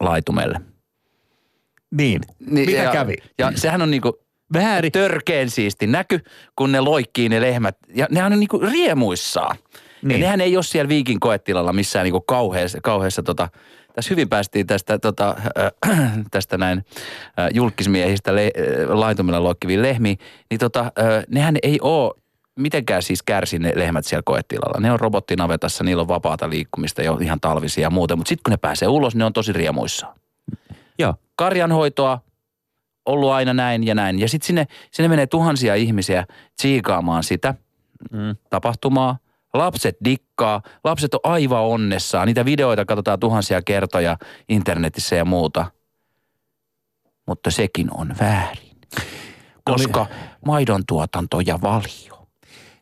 [0.00, 0.60] laitumelle.
[1.90, 2.20] Niin.
[2.50, 3.14] Mitä ja, kävi?
[3.38, 4.18] Ja sehän on niinku
[4.52, 4.92] Väärin.
[4.92, 6.20] törkeen siisti näky,
[6.56, 7.76] kun ne loikkii ne lehmät.
[7.94, 9.56] Ja nehän on niinku riemuissaan.
[9.56, 10.08] Niin.
[10.08, 10.20] Niin.
[10.20, 13.48] Ja nehän ei ole siellä Viikin koetilalla missään niinku kauheassa, kauheassa tota,
[13.98, 16.84] tässä hyvin päästiin tästä, tota, äh, tästä näin
[17.38, 20.18] äh, julkismiehistä le, äh, laitumilla loikkiviin lehmiin,
[20.50, 22.14] niin tota, äh, nehän ei ole
[22.56, 24.80] mitenkään siis kärsi ne lehmät siellä koetilalla.
[24.80, 28.50] Ne on robottinavetassa, niillä on vapaata liikkumista jo ihan talvisia ja muuta, mutta sitten kun
[28.50, 30.14] ne pääsee ulos, ne on tosi riemuissaan
[30.98, 31.14] Joo.
[31.36, 32.20] karjanhoitoa,
[33.06, 34.18] ollut aina näin ja näin.
[34.18, 36.26] Ja sitten sinne, sinne menee tuhansia ihmisiä
[36.56, 37.54] tsiikaamaan sitä
[38.10, 38.36] Mm.
[38.50, 39.18] tapahtumaa.
[39.54, 42.26] Lapset dikkaa, lapset on aivan onnessaan.
[42.26, 44.16] Niitä videoita katsotaan tuhansia kertoja
[44.48, 45.66] internetissä ja muuta.
[47.26, 48.76] Mutta sekin on väärin.
[49.64, 50.06] Koska
[50.46, 52.28] maidon tuotanto ja valio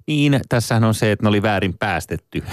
[0.07, 2.45] Niin, tässähän on se, että ne oli väärin päästetty.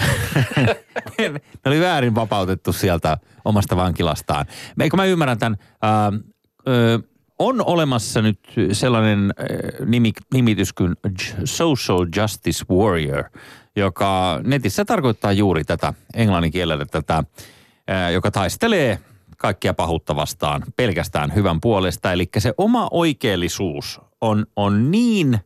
[1.18, 4.46] ne oli väärin vapautettu sieltä omasta vankilastaan.
[4.80, 6.12] Eikö mä ymmärrän tämän, ää,
[6.68, 7.00] ö,
[7.44, 8.40] on olemassa nyt
[8.72, 10.96] sellainen äh, nimi, nimitys kuin
[11.46, 13.24] Social Justice Warrior,
[13.76, 17.24] joka netissä tarkoittaa juuri tätä, englannin kielellä tätä,
[17.88, 19.00] ää, joka taistelee
[19.38, 22.12] kaikkia pahuutta vastaan pelkästään hyvän puolesta.
[22.12, 25.40] Eli se oma oikeellisuus on, on niin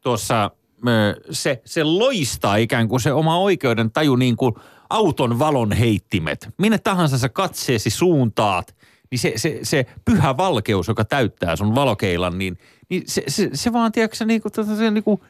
[0.00, 0.50] tuossa,
[0.88, 4.54] ö, se, se loistaa ikään kuin se oma oikeuden taju niin kuin
[4.90, 6.48] auton valon heittimet.
[6.58, 8.76] Minne tahansa sä katseesi suuntaat,
[9.10, 13.72] niin se, se, se pyhä valkeus, joka täyttää sun valokeilan, niin, niin se, se, se
[13.72, 15.20] vaan, tiedätkö, niin kuin, tota, se, niin kuin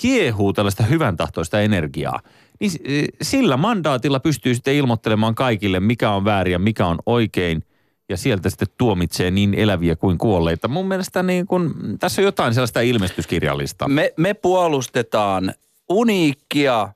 [0.00, 2.20] kiehuu tällaista hyvän tahtoista energiaa.
[2.60, 2.78] Niin s-
[3.22, 7.62] sillä mandaatilla pystyy sitten ilmoittelemaan kaikille, mikä on väärin ja mikä on oikein.
[8.08, 10.68] Ja sieltä sitten tuomitsee niin eläviä kuin kuolleita.
[10.68, 13.88] Mun mielestä niin kun, tässä on jotain sellaista ilmestyskirjallista.
[13.88, 15.54] Me, me puolustetaan
[15.88, 16.88] uniikkia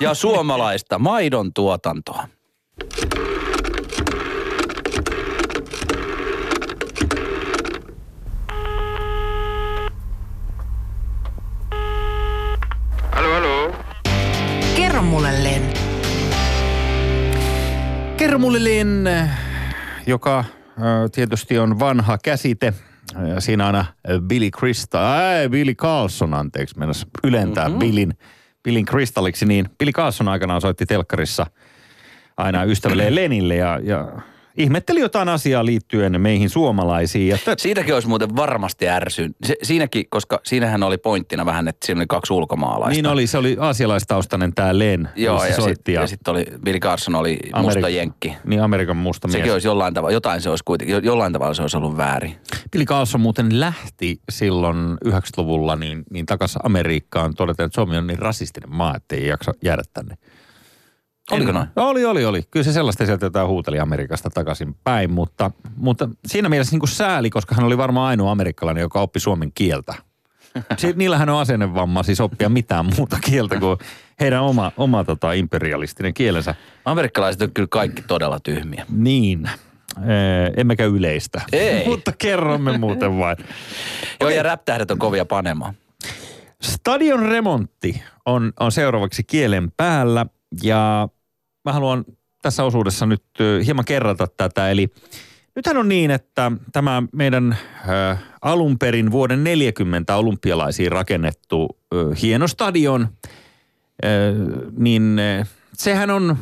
[0.00, 2.28] ja suomalaista maidon tuotantoa.
[13.16, 13.74] Hallå, hallå?
[14.76, 15.62] Kerro mulle, Len.
[18.16, 19.08] Kerro mulle Lin,
[20.06, 20.44] joka
[21.12, 22.72] tietysti on vanha käsite.
[23.34, 23.84] Ja siinä aina
[24.28, 27.78] Billy Crystal, ää, Billy Carlson, anteeksi, mennäs ylentää mm-hmm.
[27.78, 28.18] Billin,
[28.62, 31.46] Billin Crystalliksi, niin Billy Carlson aikanaan soitti telkkarissa
[32.36, 34.08] aina ystävälleen Lenille ja, ja
[34.56, 37.38] ihmetteli jotain asiaa liittyen meihin suomalaisiin.
[37.38, 39.34] T- Siitäkin olisi muuten varmasti ärsyn.
[39.44, 42.90] Se, siinäkin, koska siinähän oli pointtina vähän, että siinä oli kaksi ulkomaalaista.
[42.94, 47.14] niin oli, se oli aasialaistaustainen tämä Len, Joo, ja sitten ja sit oli, Billy Carson
[47.14, 48.36] oli musta Amerik- jenkki.
[48.44, 49.52] Niin, Amerikan musta Sekin mies.
[49.52, 52.36] olisi jollain tavalla, jotain se olisi kuitenkin, jo- jollain tavalla se olisi ollut väärin.
[52.72, 58.18] Billy Carlson muuten lähti silloin 90-luvulla niin, niin takaisin Amerikkaan todeten, että Suomi on niin
[58.18, 60.14] rasistinen maa, että ei jaksa jäädä tänne.
[61.30, 61.68] Oliko En- noin?
[61.76, 62.42] Oli, oli, oli.
[62.50, 66.88] Kyllä se sellaista sieltä jotain huuteli Amerikasta takaisin päin, mutta, mutta siinä mielessä niin kuin
[66.88, 69.94] sääli, koska hän oli varmaan ainoa amerikkalainen, joka oppi suomen kieltä.
[70.78, 73.78] Si- niillähän on asennevamma siis oppia mitään muuta kieltä kuin
[74.20, 76.54] heidän oma, oma tota, imperialistinen kielensä.
[76.84, 78.86] Amerikkalaiset on kyllä kaikki todella tyhmiä.
[78.90, 79.50] Niin,
[80.06, 81.40] ee, emmekä yleistä.
[81.52, 81.88] Ei.
[81.88, 83.36] mutta kerromme muuten vain.
[84.20, 85.74] Joo, ja räptähdet on kovia panemaan.
[86.62, 90.26] Stadion remontti on, on seuraavaksi kielen päällä
[90.62, 91.08] ja
[91.66, 92.04] mä haluan
[92.42, 93.24] tässä osuudessa nyt
[93.66, 94.70] hieman kerrata tätä.
[94.70, 94.88] Eli
[95.56, 97.56] nythän on niin, että tämä meidän
[98.42, 101.78] alun perin vuoden 40 olympialaisiin rakennettu
[102.22, 103.08] hieno stadion,
[104.78, 105.20] niin
[105.72, 106.36] sehän on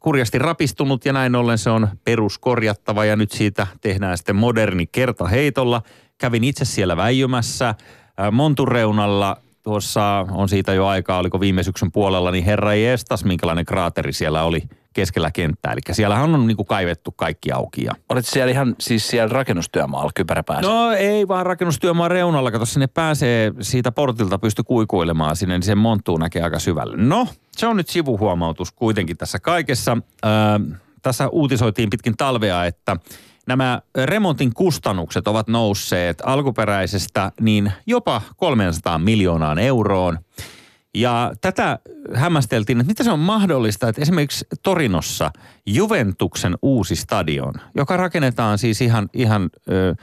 [0.00, 5.82] kurjasti rapistunut ja näin ollen se on peruskorjattava ja nyt siitä tehdään sitten moderni kertaheitolla.
[6.18, 7.74] Kävin itse siellä väijymässä
[8.16, 9.36] ää, Montun reunalla.
[9.66, 14.42] Tuossa on siitä jo aikaa, oliko viime syksyn puolella, niin herra jestas, minkälainen kraateri siellä
[14.42, 14.62] oli
[14.92, 15.72] keskellä kenttää.
[15.72, 17.84] Eli siellähän on niin kuin kaivettu kaikki auki.
[17.84, 17.92] Ja...
[18.08, 20.70] Olet siellä ihan siis siellä rakennustyömaalla kypäräpäässä.
[20.70, 25.78] No ei vaan rakennustyömaan reunalla, kato sinne pääsee siitä portilta pysty kuikuilemaan sinne, niin sen
[25.78, 26.96] monttuu näkee aika syvälle.
[26.96, 29.98] No, se on nyt sivuhuomautus kuitenkin tässä kaikessa.
[30.24, 30.30] Öö,
[31.02, 32.96] tässä uutisoitiin pitkin talvea, että
[33.46, 40.18] nämä remontin kustannukset ovat nousseet alkuperäisestä niin jopa 300 miljoonaan euroon.
[40.94, 41.78] Ja tätä
[42.14, 45.30] hämmästeltiin, että mitä se on mahdollista, että esimerkiksi Torinossa
[45.66, 49.94] Juventuksen uusi stadion, joka rakennetaan siis ihan, ihan ö,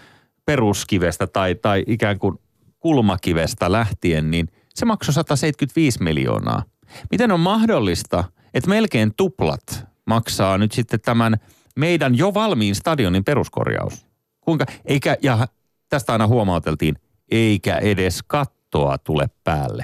[0.45, 2.39] peruskivestä tai, tai ikään kuin
[2.79, 6.63] kulmakivestä lähtien, niin se maksoi 175 miljoonaa.
[7.11, 8.23] Miten on mahdollista,
[8.53, 11.37] että melkein tuplat maksaa nyt sitten tämän
[11.75, 14.05] meidän jo valmiin stadionin peruskorjaus?
[14.41, 15.47] Kuinka, eikä, ja
[15.89, 16.95] tästä aina huomauteltiin,
[17.31, 19.83] eikä edes kattoa tule päälle.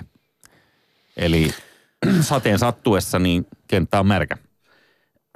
[1.18, 1.52] Eli
[2.22, 4.38] sateen sattuessa niin kenttä on märkä.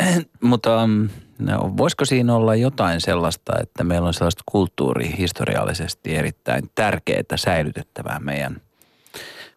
[0.41, 7.23] Mutta um, no, voisiko siinä olla jotain sellaista, että meillä on sellaista kulttuurihistoriallisesti erittäin tärkeää
[7.35, 8.61] säilytettävää meidän,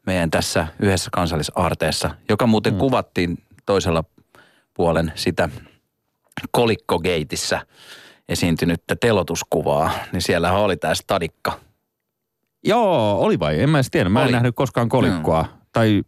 [0.06, 2.78] meidän tässä yhdessä kansallisaarteessa, joka muuten mm.
[2.78, 4.04] kuvattiin toisella
[4.74, 5.48] puolen sitä
[6.50, 7.66] kolikkogeitissä
[8.28, 11.60] esiintynyttä telotuskuvaa, niin siellähän oli tämä stadikka.
[12.64, 13.62] Joo, oli vai?
[13.62, 14.08] En mä edes tiedä.
[14.08, 14.32] Mä en Oli.
[14.32, 15.42] nähnyt koskaan kolikkoa.
[15.42, 15.48] Mm.
[15.72, 16.02] Tai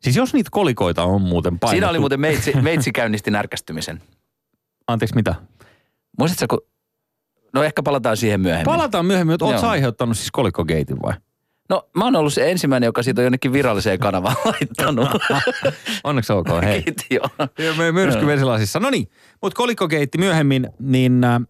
[0.00, 1.74] siis jos niitä kolikoita on muuten painettu.
[1.76, 4.02] Siinä oli muuten meitsi, meitsi käynnisti närkästymisen.
[4.86, 5.34] Anteeksi, mitä?
[6.18, 6.66] Muistatko, kun...
[7.54, 8.64] No ehkä palataan siihen myöhemmin.
[8.64, 11.14] Palataan myöhemmin, että oot aiheuttanut siis kolikkogeitin vai?
[11.68, 15.08] No mä oon ollut se ensimmäinen, joka siitä on jonnekin viralliseen kanavaan laittanut.
[16.04, 16.82] Onneksi olkoon, hei.
[16.82, 17.74] Kiitos, joo.
[17.76, 18.80] Me myrsky vesilasissa.
[18.80, 19.08] No niin,
[19.42, 21.40] mutta kolikkokeitti myöhemmin, niin äh,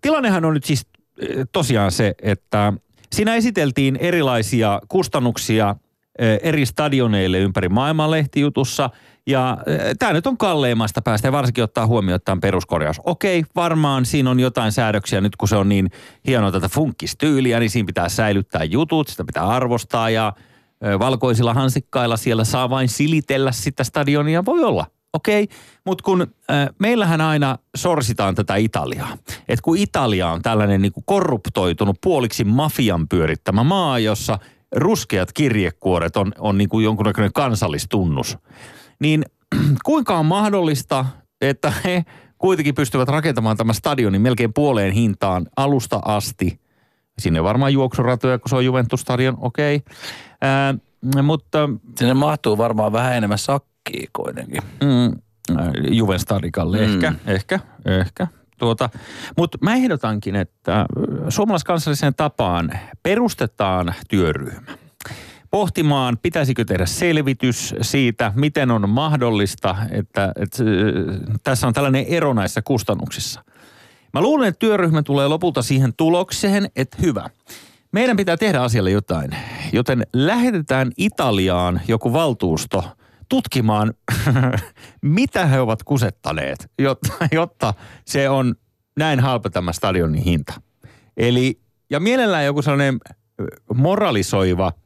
[0.00, 0.86] tilannehan on nyt siis
[1.22, 2.72] äh, tosiaan se, että
[3.12, 5.76] siinä esiteltiin erilaisia kustannuksia
[6.42, 8.90] eri stadioneille ympäri maailmaa lehtijutussa.
[9.28, 9.58] Ja
[9.98, 13.00] tämä nyt on kalleimmasta päästä ja varsinkin ottaa huomioon tämän peruskorjaus.
[13.04, 15.90] Okei, varmaan siinä on jotain säädöksiä nyt kun se on niin
[16.26, 20.32] hienoa tätä funkkistyyliä, niin siinä pitää säilyttää jutut, sitä pitää arvostaa ja
[20.98, 24.44] valkoisilla hansikkailla siellä saa vain silitellä sitä stadionia.
[24.44, 25.56] Voi olla, okei, okay.
[25.84, 29.16] mutta kun äh, meillähän aina sorsitaan tätä Italiaa.
[29.48, 34.38] Että kun Italia on tällainen niin korruptoitunut puoliksi mafian pyörittämä maa, jossa
[34.76, 38.38] ruskeat kirjekuoret on, on niin kuin jonkunnäköinen kansallistunnus,
[39.00, 39.24] niin
[39.84, 41.04] kuinka on mahdollista,
[41.40, 42.04] että he
[42.38, 46.60] kuitenkin pystyvät rakentamaan tämän stadionin melkein puoleen hintaan alusta asti.
[47.18, 49.76] Sinne varmaan juoksuratoja, kun se on Juventus-stadion, okei.
[49.76, 51.22] Okay.
[51.22, 51.68] mutta...
[51.98, 54.62] Sinne mahtuu varmaan vähän enemmän sakkia kuitenkin.
[54.82, 55.22] Mm,
[55.90, 56.84] Juven stadikalle, mm.
[56.84, 58.26] ehkä, ehkä, ehkä.
[58.58, 58.90] Tuota,
[59.36, 60.86] mutta mä ehdotankin, että
[61.28, 62.70] suomalaiskansalliseen tapaan
[63.02, 64.78] perustetaan työryhmä
[65.50, 70.64] pohtimaan, pitäisikö tehdä selvitys siitä, miten on mahdollista, että, että
[71.44, 73.44] tässä on tällainen ero näissä kustannuksissa.
[74.12, 77.30] Mä luulen, että työryhmä tulee lopulta siihen tulokseen, että hyvä.
[77.92, 79.30] Meidän pitää tehdä asialle jotain,
[79.72, 82.84] joten lähetetään Italiaan joku valtuusto
[83.28, 83.94] tutkimaan,
[85.02, 87.74] mitä he ovat kusettaneet, jotta, jotta
[88.04, 88.54] se on
[88.98, 90.60] näin halpa tämä stadionin hinta.
[91.16, 92.98] Eli, ja mielellään joku sellainen
[93.74, 94.72] moralisoiva–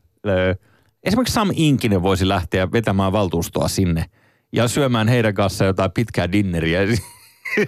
[1.05, 4.05] esimerkiksi Sam Inkinen voisi lähteä vetämään valtuustoa sinne
[4.53, 6.81] ja syömään heidän kanssaan jotain pitkää dinneriä.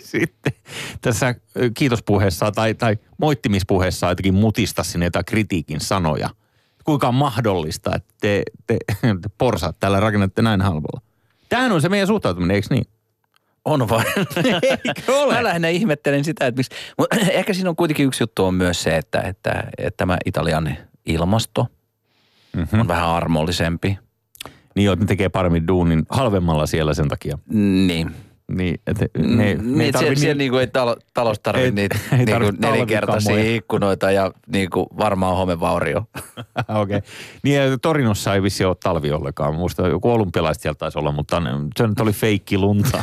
[0.01, 0.53] Sitten
[1.01, 1.35] tässä
[1.75, 6.31] kiitospuheessa tai, tai moittimispuheessa jotenkin mutista sinne jotain kritiikin sanoja.
[6.85, 11.01] Kuinka on mahdollista, että te, te, te porsaat täällä rakennatte näin halvalla.
[11.49, 12.85] Tämähän on se meidän suhtautuminen, eikö niin?
[13.65, 14.05] On vai?
[14.87, 15.35] Eikö ole?
[15.35, 16.75] Mä lähinnä ihmettelen sitä, että miksi.
[16.99, 20.77] Mutta ehkä siinä on kuitenkin yksi juttu on myös se, että, että, että tämä Italian
[21.07, 21.67] ilmasto–
[22.55, 22.81] mm-hmm.
[22.81, 23.99] on vähän armollisempi.
[24.77, 27.39] Niin että ne tekee paremmin duunin halvemmalla siellä sen takia.
[27.87, 28.11] Niin.
[28.53, 31.99] Niin, että ne, ne ei niin, tarvi siellä, niin, niinku ei talo, talous tarvitse niitä
[32.13, 35.99] ei niinku nelinkertaisia ikkunoita ja niinku varmaan homevaurio.
[36.03, 36.97] Okei.
[36.97, 37.01] Okay.
[37.43, 39.55] Niin Torinossa ei vissi ole talvi ollenkaan.
[39.55, 41.43] Muista joku olympialaiset sieltä taisi olla, mutta
[41.77, 43.03] se nyt oli feikki lunta.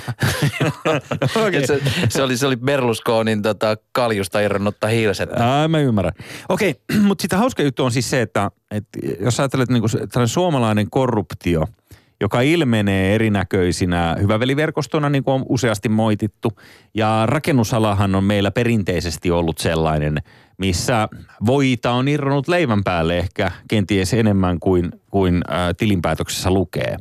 [1.47, 1.65] okay.
[1.65, 5.29] se, se, oli, se oli Berlusconin tota, kaljusta irronnutta hiileset.
[5.33, 6.13] Ää, mä ymmärrän.
[6.49, 7.01] Okei, okay.
[7.01, 11.65] mutta sitä hauska juttu on siis se, että, että jos ajattelet niin kuin suomalainen korruptio–
[12.21, 16.51] joka ilmenee erinäköisinä hyväveliverkostona, niin kuin on useasti moitittu.
[16.93, 20.17] Ja rakennusalahan on meillä perinteisesti ollut sellainen,
[20.57, 21.09] missä
[21.45, 26.97] voita on irronnut leivän päälle ehkä kenties enemmän kuin, kuin ä, tilinpäätöksessä lukee.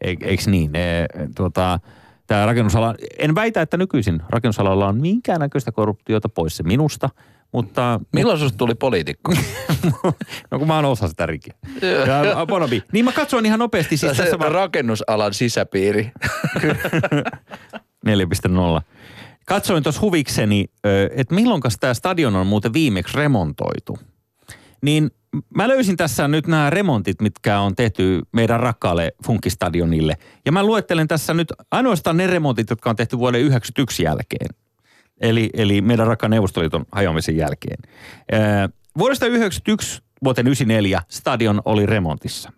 [0.00, 0.76] E, eikö niin?
[0.76, 1.80] E, tuota,
[2.26, 7.10] tämä rakennusala, en väitä, että nykyisin rakennusalalla on minkäännäköistä korruptiota pois se minusta–
[7.52, 8.00] mutta...
[8.12, 9.32] Milloin sinusta tuli poliitikko?
[10.50, 11.54] no kun mä oon osa sitä rikiä.
[11.82, 12.82] Ja, bonobi.
[12.92, 13.96] Niin mä katsoin ihan nopeasti.
[13.96, 14.52] Siis tässä vaan...
[14.52, 16.12] rakennusalan sisäpiiri.
[18.06, 18.82] 4.0.
[19.46, 20.64] Katsoin tuossa huvikseni,
[21.16, 23.98] että milloin tämä stadion on muuten viimeksi remontoitu.
[24.82, 25.10] Niin
[25.56, 30.16] mä löysin tässä nyt nämä remontit, mitkä on tehty meidän rakkaalle Funkistadionille.
[30.46, 34.61] Ja mä luettelen tässä nyt ainoastaan ne remontit, jotka on tehty vuoden 1991 jälkeen.
[35.22, 37.78] Eli, eli meidän rakkaan Neuvostoliiton hajoamisen jälkeen.
[38.32, 38.68] Ää,
[38.98, 42.52] vuodesta 1991 vuoteen 1994 stadion oli remontissa.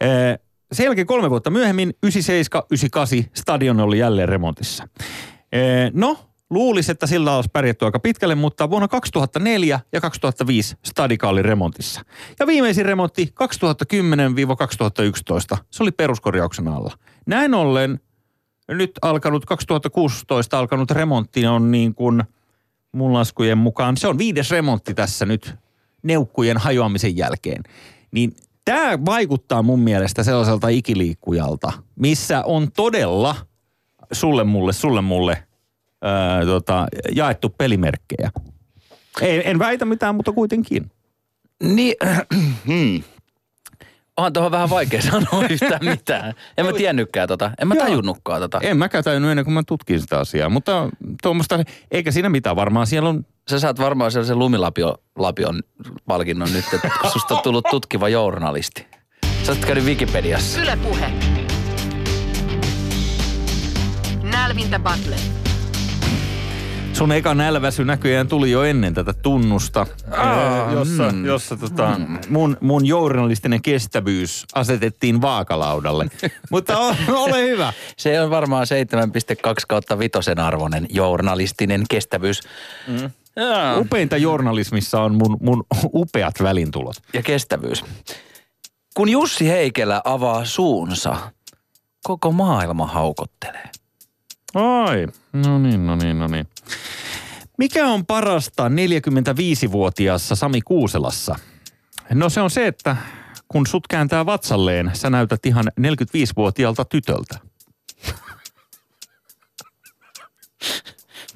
[0.00, 0.38] Ää,
[0.72, 2.10] sen jälkeen kolme vuotta myöhemmin, 97-98,
[3.34, 4.88] stadion oli jälleen remontissa.
[5.52, 5.60] Ää,
[5.92, 6.18] no,
[6.50, 12.00] luulisi, että sillä olisi pärjätty aika pitkälle, mutta vuonna 2004 ja 2005 stadika oli remontissa.
[12.40, 13.34] Ja viimeisin remontti
[15.54, 16.92] 2010-2011, se oli peruskorjauksen alla.
[17.26, 18.00] Näin ollen
[18.68, 22.22] nyt alkanut, 2016 alkanut remontti on niin kuin
[22.92, 25.54] mun laskujen mukaan, se on viides remontti tässä nyt
[26.02, 27.62] neukkujen hajoamisen jälkeen.
[28.10, 33.36] Niin tämä vaikuttaa mun mielestä sellaiselta ikiliikkujalta, missä on todella
[34.12, 35.42] sulle mulle, sulle mulle
[36.02, 38.30] ää, tota, jaettu pelimerkkejä.
[39.20, 40.90] En, en väitä mitään, mutta kuitenkin.
[41.62, 41.94] Niin,
[42.66, 43.02] hmm.
[44.16, 46.34] Onhan tuohon vähän vaikea sanoa yhtään mitään.
[46.58, 47.50] En mä tiennytkään tota.
[47.60, 48.58] En mä tajunnutkaan tota.
[48.62, 50.48] En mäkään tajunnut ennen kuin mä tutkin sitä asiaa.
[50.48, 50.88] Mutta
[51.22, 51.58] tuommoista,
[51.90, 52.86] eikä siinä mitään varmaan.
[52.86, 53.26] Siellä on...
[53.50, 55.62] Sä saat varmaan sellaisen lumilapion lapion
[56.06, 58.86] palkinnon nyt, että susta on tullut tutkiva journalisti.
[59.42, 60.60] Sä oot käynyt Wikipediassa.
[60.60, 61.12] Yle puhe.
[64.22, 65.18] Nälvintä Butler.
[67.02, 71.24] Sun eka nälväsy näköjään tuli jo ennen tätä tunnusta, Aa, jossa, mm.
[71.24, 72.18] jossa tota, mm.
[72.28, 76.06] mun, mun journalistinen kestävyys asetettiin vaakalaudalle.
[76.50, 77.72] Mutta o, ole hyvä.
[77.96, 78.66] Se on varmaan
[79.46, 82.40] 7,2 kautta vitosen arvoinen journalistinen kestävyys.
[82.86, 83.10] Mm.
[83.78, 86.96] Upeinta journalismissa on mun, mun upeat välintulot.
[87.12, 87.84] Ja kestävyys.
[88.94, 91.16] Kun Jussi Heikelä avaa suunsa,
[92.02, 93.70] koko maailma haukottelee.
[94.54, 96.46] Ai, no niin, no niin, no niin.
[97.58, 101.36] Mikä on parasta 45-vuotiaassa Sami Kuuselassa?
[102.14, 102.96] No se on se, että
[103.48, 107.38] kun sut kääntää vatsalleen, sä näytät ihan 45-vuotiaalta tytöltä.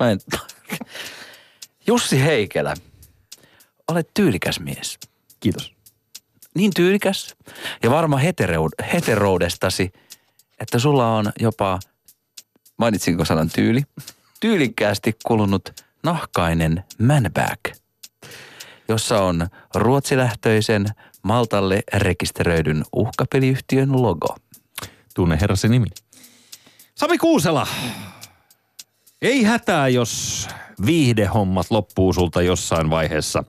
[0.01, 0.21] Mä en...
[1.87, 2.75] Jussi Heikelä,
[3.89, 4.99] olet tyylikäs mies.
[5.41, 5.73] Kiitos.
[6.55, 7.37] Niin tyylikäs
[7.83, 9.93] ja varma heteroud- heteroudestasi,
[10.61, 11.81] että sulla on jopa,
[12.77, 13.83] mainitsinko sanan tyyli,
[14.47, 17.59] tyylikkäästi kulunut nahkainen manbag,
[18.89, 20.87] jossa on ruotsilähtöisen
[21.23, 24.37] Maltalle rekisteröidyn uhkapeliyhtiön logo.
[25.15, 25.87] Tunne herrasi nimi.
[26.95, 27.67] Sami Kuusela.
[29.23, 30.49] Ei hätää, jos
[30.87, 33.45] viihdehommat loppuu sulta jossain vaiheessa.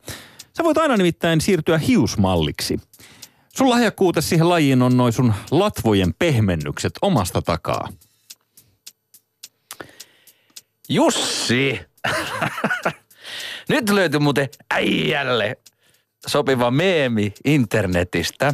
[0.57, 2.79] Sä voit aina nimittäin siirtyä hiusmalliksi.
[3.55, 7.87] Sun lahjakkuute siihen lajiin on noin sun latvojen pehmennykset omasta takaa.
[10.89, 11.81] Jussi!
[13.69, 15.57] Nyt löytyi muuten äijälle
[16.27, 18.53] sopiva meemi internetistä.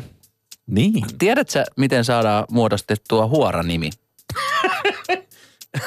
[0.67, 1.03] Niin.
[1.17, 3.89] Tiedätkö, miten saadaan muodostettua huoranimi?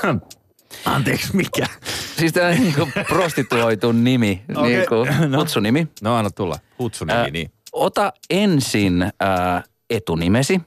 [0.85, 1.67] Anteeksi, mikä?
[2.19, 4.95] Siis tämä niinku prostituoitu nimi, Okei, niinku
[5.29, 5.39] no.
[5.39, 5.89] kutsunimi.
[6.03, 6.59] No anna tulla.
[6.79, 7.51] Hutsunimi, Ää, niin.
[7.73, 10.61] Ota ensin ää, etunimesi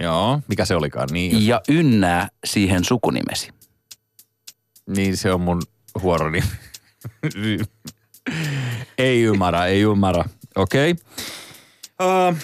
[0.00, 1.08] Joo, mikä se olikaan?
[1.12, 3.50] Niin, ja ynnää siihen sukunimesi.
[4.96, 5.62] Niin se on mun
[6.02, 6.42] huoroni.
[8.98, 10.24] ei ymmärrä, ei ymmärrä.
[10.56, 10.90] Okei.
[10.90, 12.28] Okay.
[12.30, 12.36] Uh,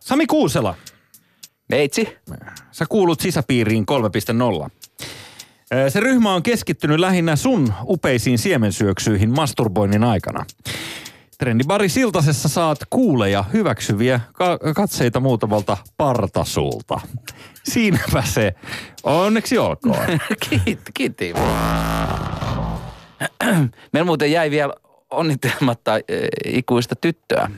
[0.00, 0.74] Sami Kuusela,
[1.68, 2.08] Meitsi?
[2.72, 3.84] sä kuulut sisäpiiriin
[4.64, 4.70] 3.0.
[5.74, 10.44] Ö, Se ryhmä on keskittynyt lähinnä sun upeisiin siemensyöksyihin masturboinnin aikana.
[11.38, 17.00] Trendibari Siltasessa saat kuuleja hyväksyviä ka- katseita muutamalta partasulta.
[17.64, 18.54] Siinäpä se.
[19.02, 19.96] Onneksi olkoon.
[20.50, 21.34] Kiit, kiitti.
[23.92, 24.72] Meillä muuten jäi vielä
[25.10, 26.00] onnittelematta äh,
[26.46, 27.50] ikuista tyttöä,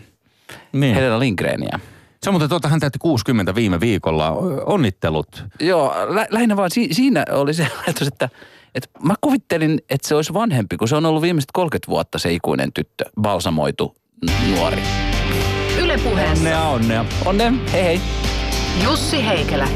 [0.72, 0.94] niin.
[0.94, 1.80] Helena Lindgrenia.
[2.22, 4.30] Se on muuten tuota, hän täytti 60 viime viikolla.
[4.66, 5.44] Onnittelut.
[5.60, 8.28] Joo, lä- lähinnä vaan si- siinä oli se ajatus, että,
[8.74, 12.32] että mä kuvittelin, että se olisi vanhempi, kun se on ollut viimeiset 30 vuotta se
[12.32, 13.96] ikuinen tyttö, balsamoitu
[14.50, 14.82] nuori.
[15.78, 17.04] Yle puheessa Onnea, onnea.
[17.26, 18.00] Onne, hei hei.
[18.84, 19.68] Jussi Heikelä.